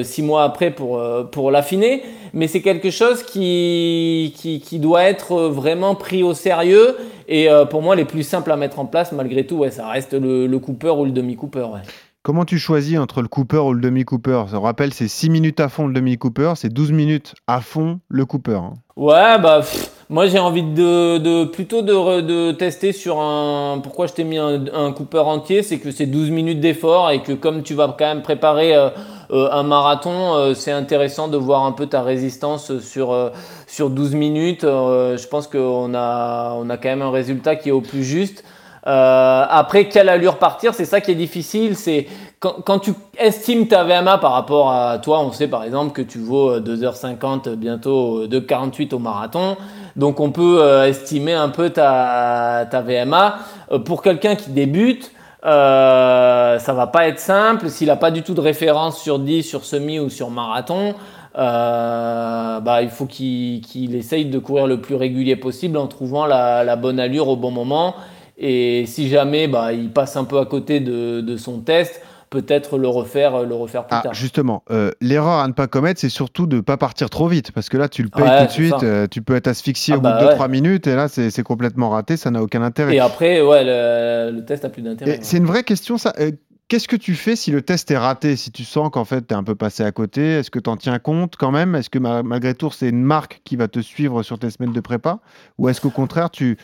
[0.03, 2.03] six mois après pour, pour l'affiner.
[2.32, 6.97] Mais c'est quelque chose qui, qui, doit être vraiment pris au sérieux.
[7.28, 10.14] Et pour moi, les plus simples à mettre en place, malgré tout, ouais, ça reste
[10.14, 11.66] le, le Cooper ou le demi-Cooper.
[11.72, 11.80] Ouais.
[12.22, 14.45] Comment tu choisis entre le Cooper ou le demi-Cooper?
[14.51, 18.26] Je rappelle, c'est 6 minutes à fond le demi-Cooper, c'est 12 minutes à fond le
[18.26, 18.61] Cooper.
[18.62, 18.74] Hein.
[18.95, 19.62] Ouais, bah
[20.11, 23.78] moi j'ai envie de, plutôt de, tester sur un.
[23.78, 27.32] Pourquoi je t'ai mis un, Cooper entier C'est que c'est 12 minutes d'effort et que
[27.32, 28.90] comme tu vas quand même préparer euh,
[29.30, 33.30] euh, un marathon, euh, c'est intéressant de voir un peu ta résistance sur,
[33.68, 34.62] sur 12 minutes.
[34.62, 38.44] je pense qu'on a, on a quand même un résultat qui est au plus juste.
[38.82, 41.76] Après, quelle allure partir C'est ça qui est difficile.
[41.76, 42.08] C'est
[42.40, 46.18] quand, tu estimes ta VMA par rapport à toi, on sait par exemple que tu
[46.18, 49.58] vaux 2h50 euh, bientôt 2h48 au marathon.
[49.97, 53.38] Donc on peut euh, estimer un peu ta, VMA.
[53.84, 55.12] pour quelqu'un qui débute,
[55.45, 57.68] euh, ça va pas être simple.
[57.68, 60.95] S'il n'a pas du tout de référence sur 10, sur semi ou sur marathon,
[61.34, 66.76] bah, il faut qu'il essaye de courir le plus régulier possible en trouvant la, la
[66.76, 67.95] bonne allure au bon moment
[68.41, 72.89] et si jamais bah, il passe un peu à côté de, son test, peut-être le
[72.89, 74.14] refaire, le refaire plus ah, tard.
[74.14, 77.51] Justement, euh, l'erreur à ne pas commettre, c'est surtout de ne pas partir trop vite.
[77.53, 79.97] Parce que là, tu le payes tout de suite, euh, tu peux être asphyxié ah
[79.99, 82.95] au bout bah de 2-3 minutes, et là, c'est complètement raté, ça n'a aucun intérêt.
[82.95, 85.18] Et après, ouais, le, test a plus d'intérêt.
[85.22, 86.14] C'est une vraie question, ça.
[86.20, 86.31] Euh,
[86.68, 88.37] qu'est-ce que tu fais si le test est raté?
[88.37, 90.70] Si tu sens qu'en fait, tu es un peu passé à côté, est-ce que tu
[90.70, 91.74] en tiens compte quand même?
[91.74, 94.81] Est-ce que malgré tout, c'est une marque qui va te suivre sur tes semaines de
[94.81, 95.18] prépa?
[95.59, 96.57] Ou est-ce qu'au contraire, tu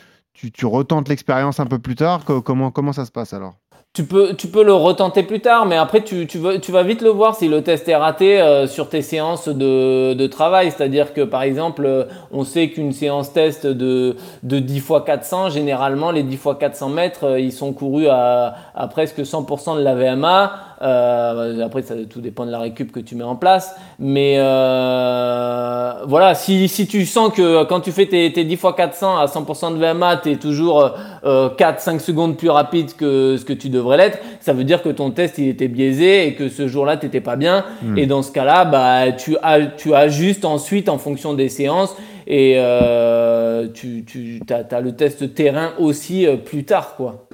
[0.53, 2.23] tu, retentes l'expérience un peu plus tard?
[2.23, 3.55] Comment, comment ça se passe alors?
[3.97, 7.09] Tu peux, tu peux le retenter plus tard, mais après, tu, tu, vas vite le
[7.09, 10.69] voir si le test est raté euh, sur tes séances de, de travail.
[10.69, 15.49] C'est-à-dire que, par exemple, euh, on sait qu'une séance test de, de 10 x 400,
[15.49, 19.81] généralement, les 10 x 400 mètres, euh, ils sont courus à, à presque 100% de
[19.81, 20.66] la VMA.
[20.81, 23.75] Euh, après, ça tout dépend de la récup que tu mets en place.
[23.99, 28.63] Mais euh, voilà, si, si, tu sens que quand tu fais tes, tes 10 x
[28.75, 30.91] 400 à 100% de VMA, tu es toujours
[31.25, 34.89] euh, 4-5 secondes plus rapide que ce que tu devrais l'être, ça veut dire que
[34.89, 37.65] ton test il était biaisé et que ce jour-là, tu n'étais pas bien.
[37.81, 37.97] Hmm.
[37.97, 39.35] Et dans ce cas-là, bah, tu,
[39.77, 41.95] tu ajustes ensuite en fonction des séances
[42.27, 46.95] et euh, tu, tu as, as, le test terrain aussi euh, plus tard.
[46.95, 47.27] quoi.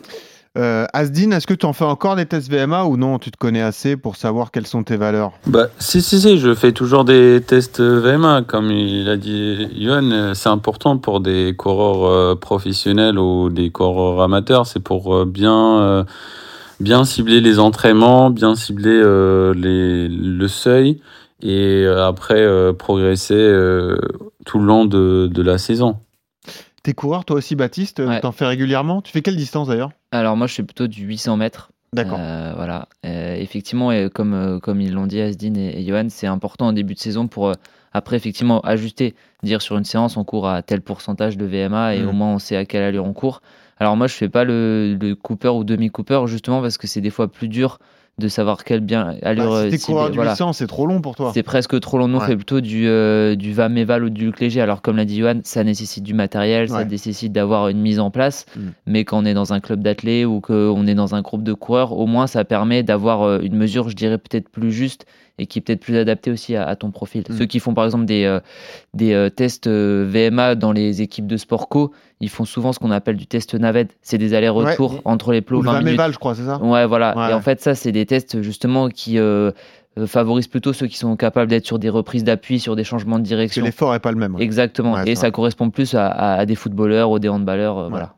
[0.55, 3.37] Euh, Asdin, est-ce que tu en fais encore des tests VMA ou non Tu te
[3.37, 5.31] connais assez pour savoir quelles sont tes valeurs?
[5.47, 10.35] Bah si si si, je fais toujours des tests VMA comme il a dit Yohan.
[10.35, 14.67] C'est important pour des coureurs euh, professionnels ou des coureurs amateurs.
[14.67, 16.05] C'est pour euh, bien
[16.79, 19.01] bien cibler les entraînements, bien cibler
[19.55, 21.01] les, le seuil
[21.41, 22.45] et après
[22.77, 23.35] progresser
[24.45, 25.97] tout le long de, de la saison.
[26.83, 29.01] T'es coureur toi aussi Baptiste T'en fais régulièrement?
[29.01, 29.91] Tu fais quelle distance d'ailleurs?
[30.11, 31.71] Alors moi, je fais plutôt du 800 mètres.
[31.93, 32.17] D'accord.
[32.19, 32.89] Euh, voilà.
[33.05, 36.73] Euh, effectivement, et comme, euh, comme ils l'ont dit, Asdin et, Johan, c'est important en
[36.73, 37.53] début de saison pour
[37.93, 39.13] après effectivement ajuster,
[39.43, 42.09] dire sur une séance on court à tel pourcentage de VMA et mmh.
[42.09, 43.41] au moins on sait à quelle allure on court.
[43.79, 47.11] Alors moi, je fais pas le, le Cooper ou demi-Cooper justement parce que c'est des
[47.11, 47.79] fois plus dur
[48.19, 50.35] de savoir quel bien allure bah, si du voilà.
[50.53, 51.31] c'est trop long pour toi.
[51.33, 52.07] C'est presque trop long.
[52.07, 54.61] Nous, on fait plutôt du, euh, du VAM-EVAL ou du Luc léger.
[54.61, 58.11] Alors, comme l'a dit Johan, ça nécessite du matériel, ça nécessite d'avoir une mise en
[58.11, 58.45] place.
[58.55, 58.61] Mm.
[58.85, 61.53] Mais quand on est dans un club d'athlètes ou qu'on est dans un groupe de
[61.53, 65.05] coureurs, au moins, ça permet d'avoir euh, une mesure, je dirais, peut-être plus juste
[65.39, 67.23] et qui est peut-être plus adapté aussi à, ton profil.
[67.27, 67.37] Mm.
[67.37, 68.39] Ceux qui font par exemple des, euh,
[68.93, 72.79] des euh, tests euh, VMA dans les équipes de sport co, ils font souvent ce
[72.79, 73.97] qu'on appelle du test navette.
[74.01, 75.61] C'est des allers-retours entre les plots.
[75.61, 76.01] 20 minutes.
[76.11, 76.61] je crois, c'est ça?
[76.61, 77.29] Ouais, voilà.
[77.31, 79.17] Et en fait, ça, c'est des tests justement qui
[80.05, 83.23] favorisent plutôt ceux qui sont capables d'être sur des reprises d'appui, sur des changements de
[83.23, 83.61] direction.
[83.61, 84.37] Parce que l'effort n'est pas le même.
[84.39, 85.01] Exactement.
[85.03, 87.89] et ça correspond plus à, des footballeurs ou des handballeurs.
[87.89, 88.13] voilà.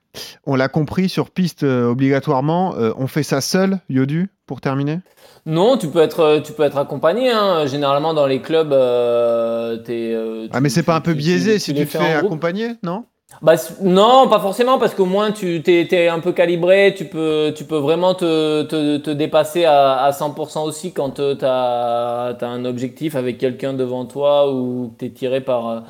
[0.46, 2.76] On l'a compris sur piste obligatoirement.
[2.98, 5.00] on fait ça seul, Yodu, pour terminer?
[5.46, 7.30] Non, tu peux être, tu peux être accompagné.
[7.30, 7.68] Hein.
[7.68, 11.86] Généralement, dans les clubs, euh, euh ah, mais c'est pas un peu biaisé si tu
[11.86, 13.06] te fais accompagner, non?
[13.42, 17.66] Bah, non, pas forcément, parce qu'au moins tu t'es, un peu calibré, tu peux, tu
[17.66, 22.66] peux vraiment te, te, te dépasser à, à 100% aussi quand euh, tu as, un
[22.66, 25.84] objectif avec quelqu'un devant toi ou que tu es tiré par,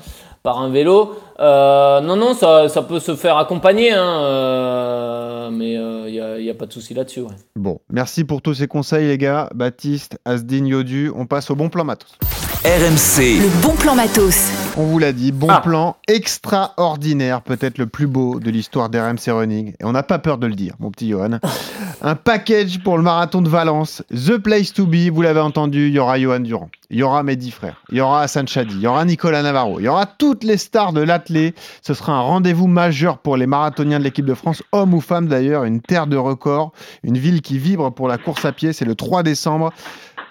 [0.46, 1.16] par un vélo.
[1.39, 6.50] Euh, non, non, ça, ça, peut se faire accompagner, hein, euh, mais il euh, n'y
[6.50, 7.24] a, pas de souci là-dessus.
[7.58, 9.50] Bon, merci pour tous ces conseils, les gars.
[9.54, 12.18] Baptiste, Asdin, Yodu, on passe au bon plan matos.
[12.66, 13.43] RMC.
[13.43, 14.49] Le bon plan matos.
[14.76, 15.61] On vous l'a dit, bon ah.
[15.61, 19.74] plan extraordinaire, peut-être le plus beau de l'histoire d'RMC Running.
[19.80, 21.38] Et on n'a pas peur de le dire, mon petit Johan.
[22.01, 24.01] Un package pour le marathon de Valence.
[24.09, 26.72] The place to be, vous l'avez entendu, il y aura Johan Durand.
[26.89, 29.80] il y aura Mehdi Frère, il y aura Hassan Chadi, il y aura Nicolas Navarro,
[29.80, 31.53] il y aura toutes les stars de l'athlé.
[31.84, 35.28] Ce sera un rendez-vous majeur pour les marathoniens de l'équipe de France, hommes ou femmes
[35.28, 36.72] d'ailleurs, une terre de record,
[37.03, 38.74] une ville qui vibre pour la course à pied.
[38.74, 39.72] C'est le 3 décembre.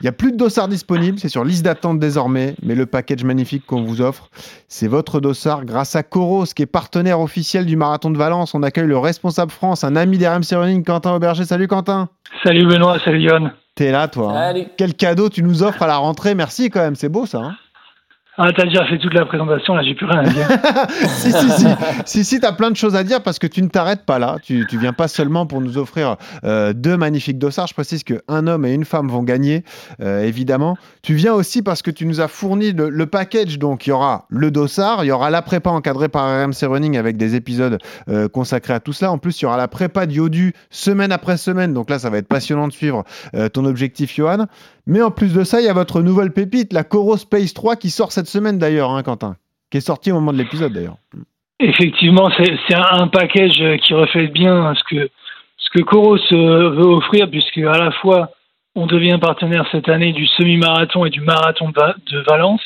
[0.01, 3.25] Il n'y a plus de dossard disponible, c'est sur liste d'attente désormais, mais le package
[3.25, 4.31] magnifique qu'on vous offre,
[4.69, 8.55] c'est votre dossard grâce à Coros, qui est partenaire officiel du Marathon de Valence.
[8.55, 11.45] On accueille le responsable France, un ami d'RMC Running, Quentin Auberger.
[11.45, 12.09] Salut Quentin.
[12.43, 13.53] Salut Benoît, salut Yann.
[13.75, 14.33] T'es là toi.
[14.37, 14.65] Hein.
[14.77, 17.39] Quel cadeau tu nous offres à la rentrée, merci quand même, c'est beau ça.
[17.39, 17.57] Hein
[18.37, 20.49] ah, t'as déjà fait toute la présentation, là, j'ai plus rien à dire.
[21.09, 21.67] si, si, si.
[22.05, 24.39] Si, si, t'as plein de choses à dire parce que tu ne t'arrêtes pas là.
[24.43, 27.69] Tu, tu viens pas seulement pour nous offrir euh, deux magnifiques dossards.
[27.69, 29.63] Je précise qu'un homme et une femme vont gagner,
[30.01, 30.77] euh, évidemment.
[31.03, 33.61] Tu viens aussi parce que tu nous as fourni le, package.
[33.61, 36.97] Donc, il y aura le dossard, il y aura la prépa encadrée par RMC Running
[36.97, 37.79] avec des épisodes
[38.09, 39.13] euh, consacrés à tout cela.
[39.13, 41.73] En plus, il y aura la prépa de Yodu semaine après semaine.
[41.73, 43.05] Donc là, ça va être passionnant de suivre
[43.53, 44.47] ton objectif, Johan.
[44.87, 47.77] Mais en plus de ça, il y a votre nouvelle pépite, la Coro Space 3,
[47.77, 49.37] qui sort cette semaine d'ailleurs, hein, Quentin,
[49.71, 50.97] qui est sortie au moment de l'épisode d'ailleurs.
[51.61, 55.11] Effectivement, c'est un package qui reflète bien ce que,
[55.57, 58.31] ce que Coros veut offrir, puisque à la fois
[58.75, 62.63] on devient partenaire cette année du semi-marathon et du marathon de Valence.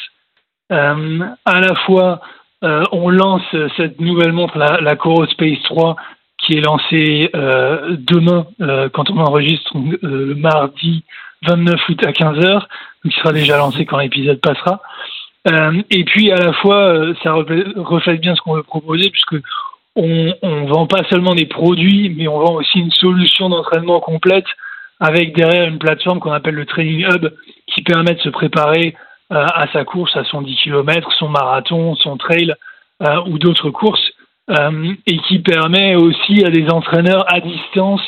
[0.72, 2.20] Euh, à la fois,
[2.64, 3.42] euh, on lance
[3.76, 5.96] cette nouvelle montre, la, la Coro Space 3,
[6.38, 8.46] qui est lancée euh, demain,
[8.92, 11.04] quand on enregistre le mardi
[11.46, 12.62] 29 août à 15h, donc
[13.04, 14.80] il sera déjà lancé quand l'épisode passera.
[15.46, 19.36] Euh, et puis à la fois, euh, ça reflète bien ce qu'on veut proposer, puisque
[19.96, 20.32] on,
[20.66, 24.46] vend pas seulement des produits, mais on vend aussi une solution d'entraînement complète
[25.00, 27.30] avec derrière une plateforme qu'on appelle le Training Hub,
[27.66, 28.94] qui permet de se préparer
[29.32, 32.54] euh, à sa course, à son 10 km, son marathon, son trail
[33.26, 34.10] ou d'autres courses,
[34.50, 38.02] et qui permet aussi à des entraîneurs à distance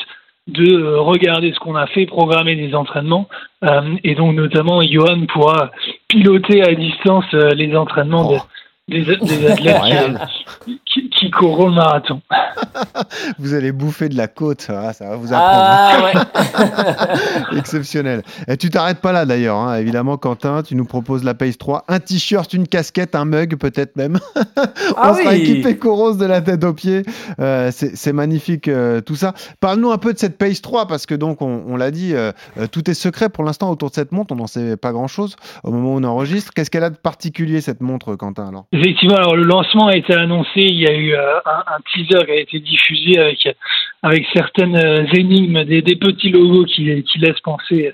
[0.47, 3.27] de euh, regarder ce qu'on a fait, programmer des entraînements.
[3.63, 5.71] Euh, et donc, notamment, Johan pourra
[6.07, 8.37] piloter à distance euh, les entraînements de,
[8.91, 10.17] des, athlètes
[10.85, 12.21] qui, qui, courront le marathon.
[13.39, 16.25] vous allez bouffer de la côte, ça, va vous apprendre.
[16.33, 17.07] Ah,
[17.57, 18.23] Exceptionnel.
[18.47, 19.77] Et tu t'arrêtes pas là d'ailleurs, hein.
[19.77, 23.95] évidemment, Quentin, tu nous proposes la Pace 3, un t-shirt, une casquette, un mug peut-être
[23.95, 24.19] même.
[24.97, 27.03] Ah On sera équipé Coros de la tête aux pieds.
[27.39, 29.33] Euh, c'est magnifique euh, tout ça.
[29.59, 32.31] Parle-nous un peu de cette Pace 3 parce que donc on, l'a dit, euh,
[32.71, 34.33] tout est secret pour l'instant autour de cette montre.
[34.33, 36.51] On n'en sait pas grand-chose au moment où on enregistre.
[36.53, 38.65] Qu'est-ce qu'elle a de particulier cette montre, Quentin alors?
[38.81, 40.49] Effectivement, alors le lancement a été annoncé.
[40.55, 43.47] Il y a eu euh, un, teaser qui a été diffusé avec
[44.01, 47.93] avec certaines euh, énigmes, des, petits logos qui, qui laissent penser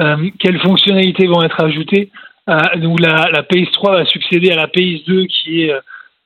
[0.00, 2.10] euh, quelles fonctionnalités vont être ajoutées.
[2.48, 5.72] la, la Pace 3 va succéder à la Pace 2 qui est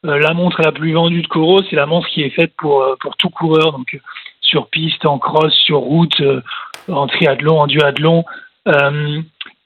[0.03, 1.61] la montre la plus vendue de Coro.
[1.69, 4.01] C'est la montre qui est faite pour pour tout coureur, donc
[4.41, 6.23] sur piste, en cross, sur route,
[6.89, 8.25] en triathlon, en duathlon.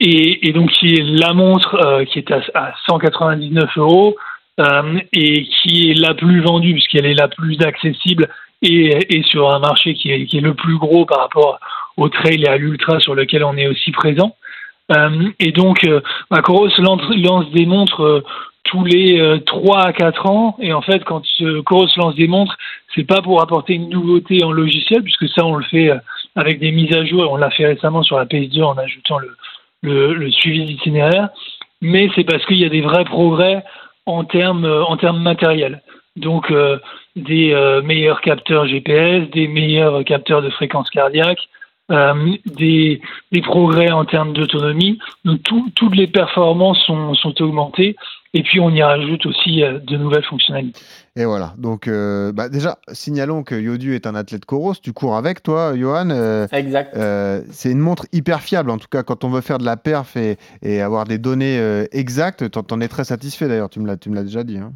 [0.01, 4.17] Et, et, donc qui est la montre euh, qui est à, à 199 euros
[4.59, 8.27] euh, et qui est la plus vendue puisqu'elle est la plus accessible
[8.61, 11.59] et, sur un marché qui est, le plus gros par rapport
[11.97, 14.35] au trail et à l'ultra sur lequel on est aussi présent.
[14.91, 16.01] Euh, et donc, euh,
[16.43, 18.23] Coros lance, des montres
[18.63, 20.57] tous les 3 à 4 ans.
[20.59, 21.21] Et en fait, quand
[21.65, 22.57] Coros lance des montres,
[22.95, 25.91] c'est pas pour apporter une nouveauté en logiciel, puisque ça, on le fait
[26.35, 27.23] avec des mises à jour.
[27.23, 29.35] Et on l'a fait récemment sur la PS2 en ajoutant le,
[29.85, 31.29] le, suivi d'itinéraire,
[31.81, 33.63] mais c'est parce qu'il y a des vrais progrès
[34.05, 35.81] en termes, euh, matériels.
[36.15, 36.77] Donc euh,
[37.15, 41.39] des euh, meilleurs capteurs GPS, des meilleurs capteurs de fréquence cardiaque,
[41.89, 44.99] des, des, progrès en termes d'autonomie.
[45.23, 47.95] Donc toutes les performances sont, sont augmentées
[48.33, 50.81] et puis on y rajoute aussi de nouvelles fonctionnalités.
[51.17, 51.53] Et voilà.
[51.57, 54.75] Donc, euh, bah, déjà, signalons que Yodu est un athlète Coros.
[54.75, 56.09] Tu cours avec, toi, Johan.
[56.09, 56.95] Euh, exact.
[56.97, 58.69] Euh, c'est une montre hyper fiable.
[58.69, 61.85] En tout cas, quand on veut faire de la perf et, et avoir des données
[61.93, 63.69] exactes, tu en es très satisfait d'ailleurs.
[63.69, 64.57] Tu me l'as déjà dit.
[64.57, 64.73] Hein.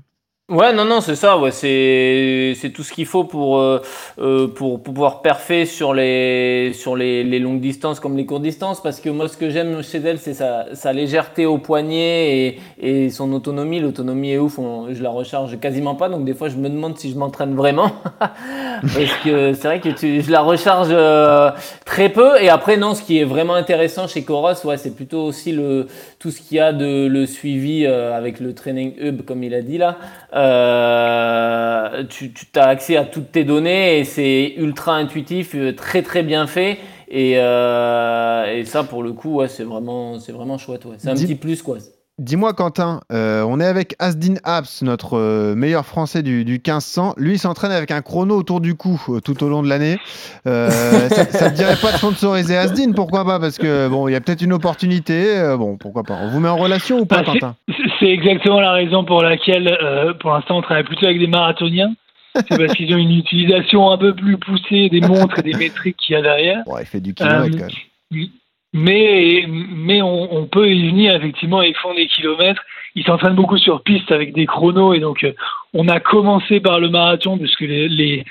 [0.49, 1.37] Ouais, non, non, c'est ça.
[1.37, 3.83] Ouais, c'est c'est tout ce qu'il faut pour, euh,
[4.17, 8.81] euh pour pouvoir perfer sur les sur les, les, longues distances comme les courtes distances.
[8.81, 12.59] Parce que moi, ce que j'aime chez elle, c'est sa, sa légèreté au poignet et,
[12.79, 13.79] et son autonomie.
[13.79, 14.59] L'autonomie est ouf.
[14.91, 16.09] je la recharge quasiment pas.
[16.09, 17.91] Donc des fois, je me demande si je m'entraîne vraiment.
[18.19, 21.51] parce que c'est vrai que tu, je la recharge euh,
[21.85, 22.41] très peu.
[22.41, 25.85] Et après, non, ce qui est vraiment intéressant chez Coros, ouais, c'est plutôt aussi le
[26.19, 29.53] tout ce qu'il y a de le suivi euh, avec le training hub, comme il
[29.53, 29.97] a dit là.
[30.35, 36.21] Euh, tu, as accès à toutes tes données et c'est ultra intuitif, euh, très très
[36.21, 36.77] bien fait.
[37.07, 40.85] Et, euh, et ça, pour le coup, ouais, c'est vraiment, c'est vraiment chouette.
[40.85, 40.95] Ouais.
[40.97, 41.77] C'est un petit plus, quoi.
[42.19, 47.13] Dis-moi, Quentin, euh, on est avec Asdin Apps, notre euh, meilleur français du, 1500.
[47.15, 49.95] Lui, il s'entraîne avec un chrono autour du cou euh, tout au long de l'année.
[50.43, 53.39] ça, ne te dirait pas de sponsoriser Asdin Pourquoi pas?
[53.39, 55.55] Parce que bon, il y a peut-être une opportunité.
[55.57, 57.55] bon, pourquoi pas On vous met en relation ou pas, bah, Quentin?
[58.01, 59.77] C'est exactement la raison pour laquelle,
[60.19, 61.93] pour l'instant, on travaille plutôt avec des marathoniens.
[62.35, 65.95] C'est parce qu'ils ont une utilisation un peu plus poussée des montres et des métriques
[65.95, 66.67] qu'il y a derrière.
[66.67, 67.67] Ouais, il fait du kilomètre quand
[68.11, 68.27] même.
[68.71, 72.61] Mais, mais on, peut y venir, effectivement, ils font des kilomètres.
[72.95, 74.93] Ils s'entraînent beaucoup sur piste avec des chronos.
[74.93, 75.33] Et donc, euh,
[75.73, 78.25] on a commencé par le marathon, puisque les, les,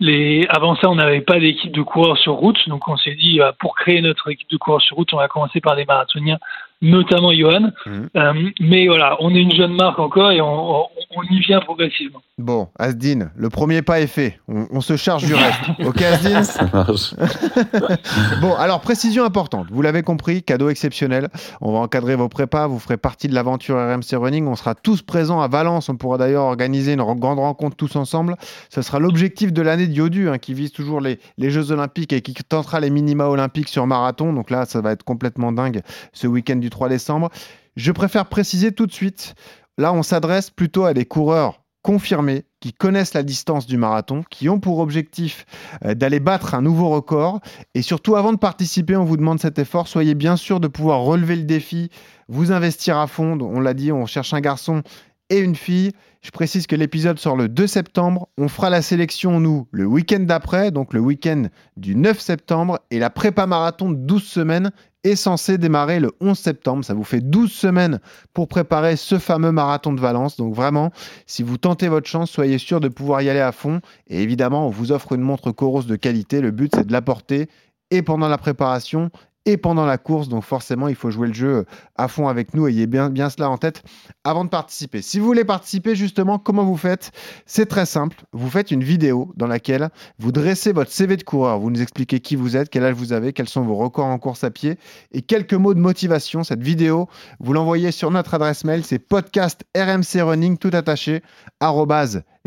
[0.00, 0.46] les...
[0.48, 2.68] avant ça, on n'avait pas d'équipe de coureurs sur route.
[2.68, 5.28] Donc, on s'est dit, bah, pour créer notre équipe de coureurs sur route, on va
[5.28, 6.38] commencer par des marathoniens
[6.82, 7.72] notamment Johan.
[7.86, 8.08] Mhm.
[8.16, 10.86] Euh, mais voilà, on est une jeune marque encore et on,
[11.30, 12.20] y vient progressivement.
[12.38, 14.40] Bon, Asdin, le premier pas est fait.
[14.48, 15.60] On, se charge du reste.
[15.84, 17.14] ok, Asdin Ça marche.
[18.40, 19.68] bon, alors, précision importante.
[19.70, 21.28] Vous l'avez compris, cadeau exceptionnel.
[21.60, 22.66] On va encadrer vos prépas.
[22.66, 24.48] Vous ferez partie de l'aventure RMC Running.
[24.48, 25.88] On sera tous présents à Valence.
[25.88, 28.34] On pourra d'ailleurs organiser une grande rencontre tous ensemble.
[28.68, 32.12] Ce sera l'objectif de l'année de Yodu, hein, qui vise toujours les, les Jeux Olympiques
[32.12, 34.32] et qui tentera les minima olympiques sur marathon.
[34.32, 37.30] Donc là, ça va être complètement dingue ce week-end du 3 décembre.
[37.76, 39.34] Je préfère préciser tout de suite,
[39.78, 44.48] là on s'adresse plutôt à des coureurs confirmés, qui connaissent la distance du marathon, qui
[44.48, 45.44] ont pour objectif
[45.84, 47.40] euh, d'aller battre un nouveau record.
[47.74, 49.86] Et surtout, avant de participer, on vous demande cet effort.
[49.86, 51.90] Soyez bien sûr de pouvoir relever le défi,
[52.28, 53.38] vous investir à fond.
[53.38, 54.82] On l'a dit, on cherche un garçon
[55.28, 55.92] et une fille.
[56.22, 58.28] Je précise que l'épisode sort le 2 septembre.
[58.38, 62.80] On fera la sélection, nous, le week-end d'après, donc le week-end du 9 septembre.
[62.90, 64.70] Et la prépa marathon de 12 semaines
[65.04, 66.84] est censée démarrer le 11 septembre.
[66.84, 68.00] Ça vous fait 12 semaines
[68.32, 70.36] pour préparer ce fameux marathon de Valence.
[70.36, 70.90] Donc vraiment,
[71.26, 73.80] si vous tentez votre chance, soyez sûr de pouvoir y aller à fond.
[74.08, 76.40] Et évidemment, on vous offre une montre Coros de qualité.
[76.40, 77.48] Le but, c'est de l'apporter
[77.90, 79.10] et pendant la préparation
[79.46, 80.28] et pendant la course.
[80.28, 81.64] Donc forcément, il faut jouer le jeu
[81.96, 82.66] à fond avec nous.
[82.66, 83.82] Ayez bien, bien cela en tête
[84.24, 85.02] avant de participer.
[85.02, 87.12] Si vous voulez participer, justement, comment vous faites?
[87.46, 88.16] C'est très simple.
[88.32, 91.58] Vous faites une vidéo dans laquelle vous dressez votre CV de coureur.
[91.58, 94.18] Vous nous expliquez qui vous êtes, quel âge vous avez, quels sont vos records en
[94.18, 94.78] course à pied
[95.12, 96.44] et quelques mots de motivation.
[96.44, 97.08] Cette vidéo,
[97.40, 98.84] vous l'envoyez sur notre adresse mail.
[98.84, 101.22] C'est podcast RMC Running tout attaché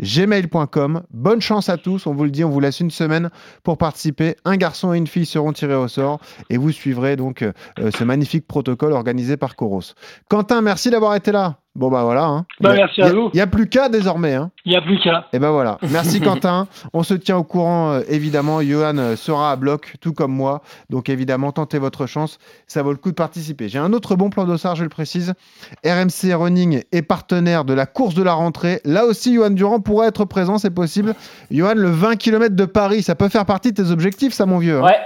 [0.00, 1.02] gmail.com.
[1.10, 3.30] Bonne chance à tous, on vous le dit, on vous laisse une semaine
[3.62, 4.36] pour participer.
[4.44, 6.20] Un garçon et une fille seront tirés au sort
[6.50, 7.52] et vous suivrez donc euh,
[7.96, 9.94] ce magnifique protocole organisé par Coros.
[10.28, 11.58] Quentin, merci d'avoir été là.
[11.78, 12.24] Bon bah voilà.
[12.24, 12.44] Hein.
[12.60, 13.30] Bah, merci à vous.
[13.32, 14.34] Il n'y a plus qu'à désormais.
[14.34, 14.50] Hein.
[14.64, 15.28] Il n'y a plus qu'à.
[15.32, 15.78] Et ben voilà.
[15.92, 16.66] Merci Quentin.
[16.92, 18.60] On se tient au courant euh, évidemment.
[18.60, 20.62] Johan euh, sera à bloc, tout comme moi.
[20.90, 22.40] Donc évidemment, tentez votre chance.
[22.66, 23.68] Ça vaut le coup de participer.
[23.68, 25.34] J'ai un autre bon plan d'ossard, je le précise.
[25.84, 28.80] RMC Running est partenaire de la course de la rentrée.
[28.84, 31.14] Là aussi, Johan Durand pourrait être présent, c'est possible.
[31.52, 34.58] Johan, le 20 km de Paris, ça peut faire partie de tes objectifs, ça mon
[34.58, 34.80] vieux.
[34.80, 34.86] Hein?
[34.86, 34.96] Ouais.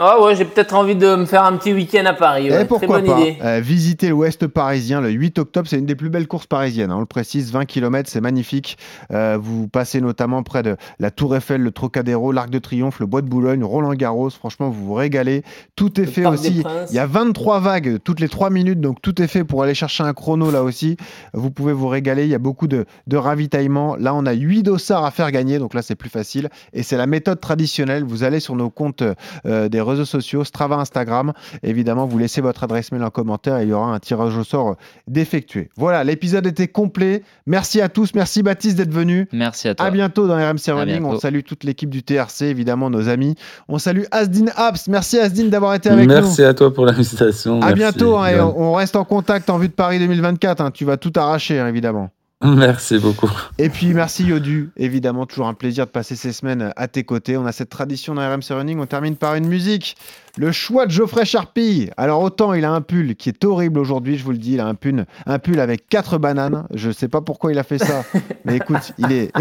[0.00, 2.46] Ah ouais, j'ai peut-être envie de me faire un petit week-end à Paris.
[2.46, 6.08] Et eh, pourquoi pas euh, Visiter l'Ouest parisien le 8 octobre, c'est une des plus
[6.08, 6.92] belles courses parisiennes.
[6.92, 6.98] Hein.
[6.98, 8.78] on le précise, 20 km, c'est magnifique.
[9.10, 13.06] Euh, vous passez notamment près de la Tour Eiffel, le Trocadéro, l'Arc de Triomphe, le
[13.06, 14.30] Bois de Boulogne, Roland Garros.
[14.30, 15.42] Franchement, vous vous régalez.
[15.74, 16.62] Tout est fait aussi.
[16.90, 19.74] Il y a 23 vagues toutes les 3 minutes, donc tout est fait pour aller
[19.74, 20.96] chercher un chrono là aussi.
[21.34, 22.22] Vous pouvez vous régaler.
[22.22, 23.96] Il y a beaucoup de, de ravitaillement.
[23.96, 26.50] Là, on a 8 dossards à faire gagner, donc là, c'est plus facile.
[26.72, 28.04] Et c'est la méthode traditionnelle.
[28.04, 29.02] Vous allez sur nos comptes
[29.46, 31.32] euh, des réseaux sociaux, Strava, Instagram.
[31.62, 34.44] Évidemment, vous laissez votre adresse mail en commentaire et il y aura un tirage au
[34.44, 34.76] sort
[35.06, 35.70] d'effectuer.
[35.76, 37.22] Voilà, l'épisode était complet.
[37.46, 38.14] Merci à tous.
[38.14, 39.28] Merci Baptiste d'être venu.
[39.32, 39.86] Merci à toi.
[39.86, 41.04] À bientôt dans RMC Running.
[41.04, 43.34] On salue toute l'équipe du TRC, évidemment nos amis.
[43.68, 44.88] On salue Asdin Apps.
[44.88, 46.14] Merci Asdin d'avoir été avec nous.
[46.14, 47.60] Merci à toi pour l'invitation.
[47.62, 48.16] À bientôt.
[48.16, 50.60] Hein, on reste en contact en vue de Paris 2024.
[50.60, 50.70] Hein.
[50.70, 52.10] Tu vas tout arracher, hein, évidemment.
[52.44, 53.30] Merci beaucoup.
[53.58, 57.36] Et puis merci Yodu, évidemment toujours un plaisir de passer ces semaines à tes côtés.
[57.36, 59.96] On a cette tradition dans RMC Running, on termine par une musique.
[60.36, 61.90] Le choix de Geoffrey Charpie.
[61.96, 64.60] Alors autant il a un pull qui est horrible aujourd'hui, je vous le dis, il
[64.60, 66.64] a un pull, un pull avec quatre bananes.
[66.72, 68.04] Je sais pas pourquoi il a fait ça,
[68.44, 69.32] mais écoute, il est,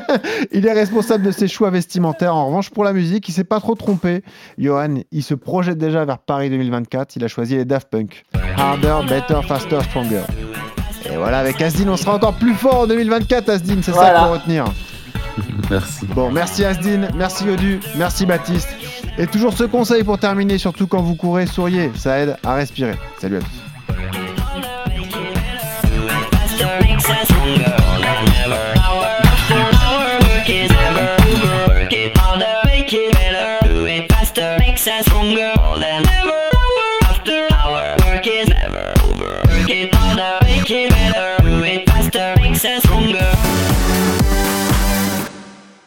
[0.52, 2.34] il est responsable de ses choix vestimentaires.
[2.34, 4.22] En revanche, pour la musique, il s'est pas trop trompé.
[4.58, 7.16] Johan, il se projette déjà vers Paris 2024.
[7.16, 8.24] Il a choisi les Daft Punk.
[8.58, 10.20] Harder, better, faster, stronger.
[11.10, 14.24] Et voilà, avec Asdin, on sera encore plus fort en 2024, Asdin, c'est ça qu'il
[14.24, 14.64] faut retenir.
[15.70, 16.06] Merci.
[16.06, 18.68] Bon, merci Asdin, merci Yodu, merci Baptiste.
[19.16, 22.96] Et toujours ce conseil pour terminer, surtout quand vous courez, souriez, ça aide à respirer.
[23.18, 23.72] Salut à tous.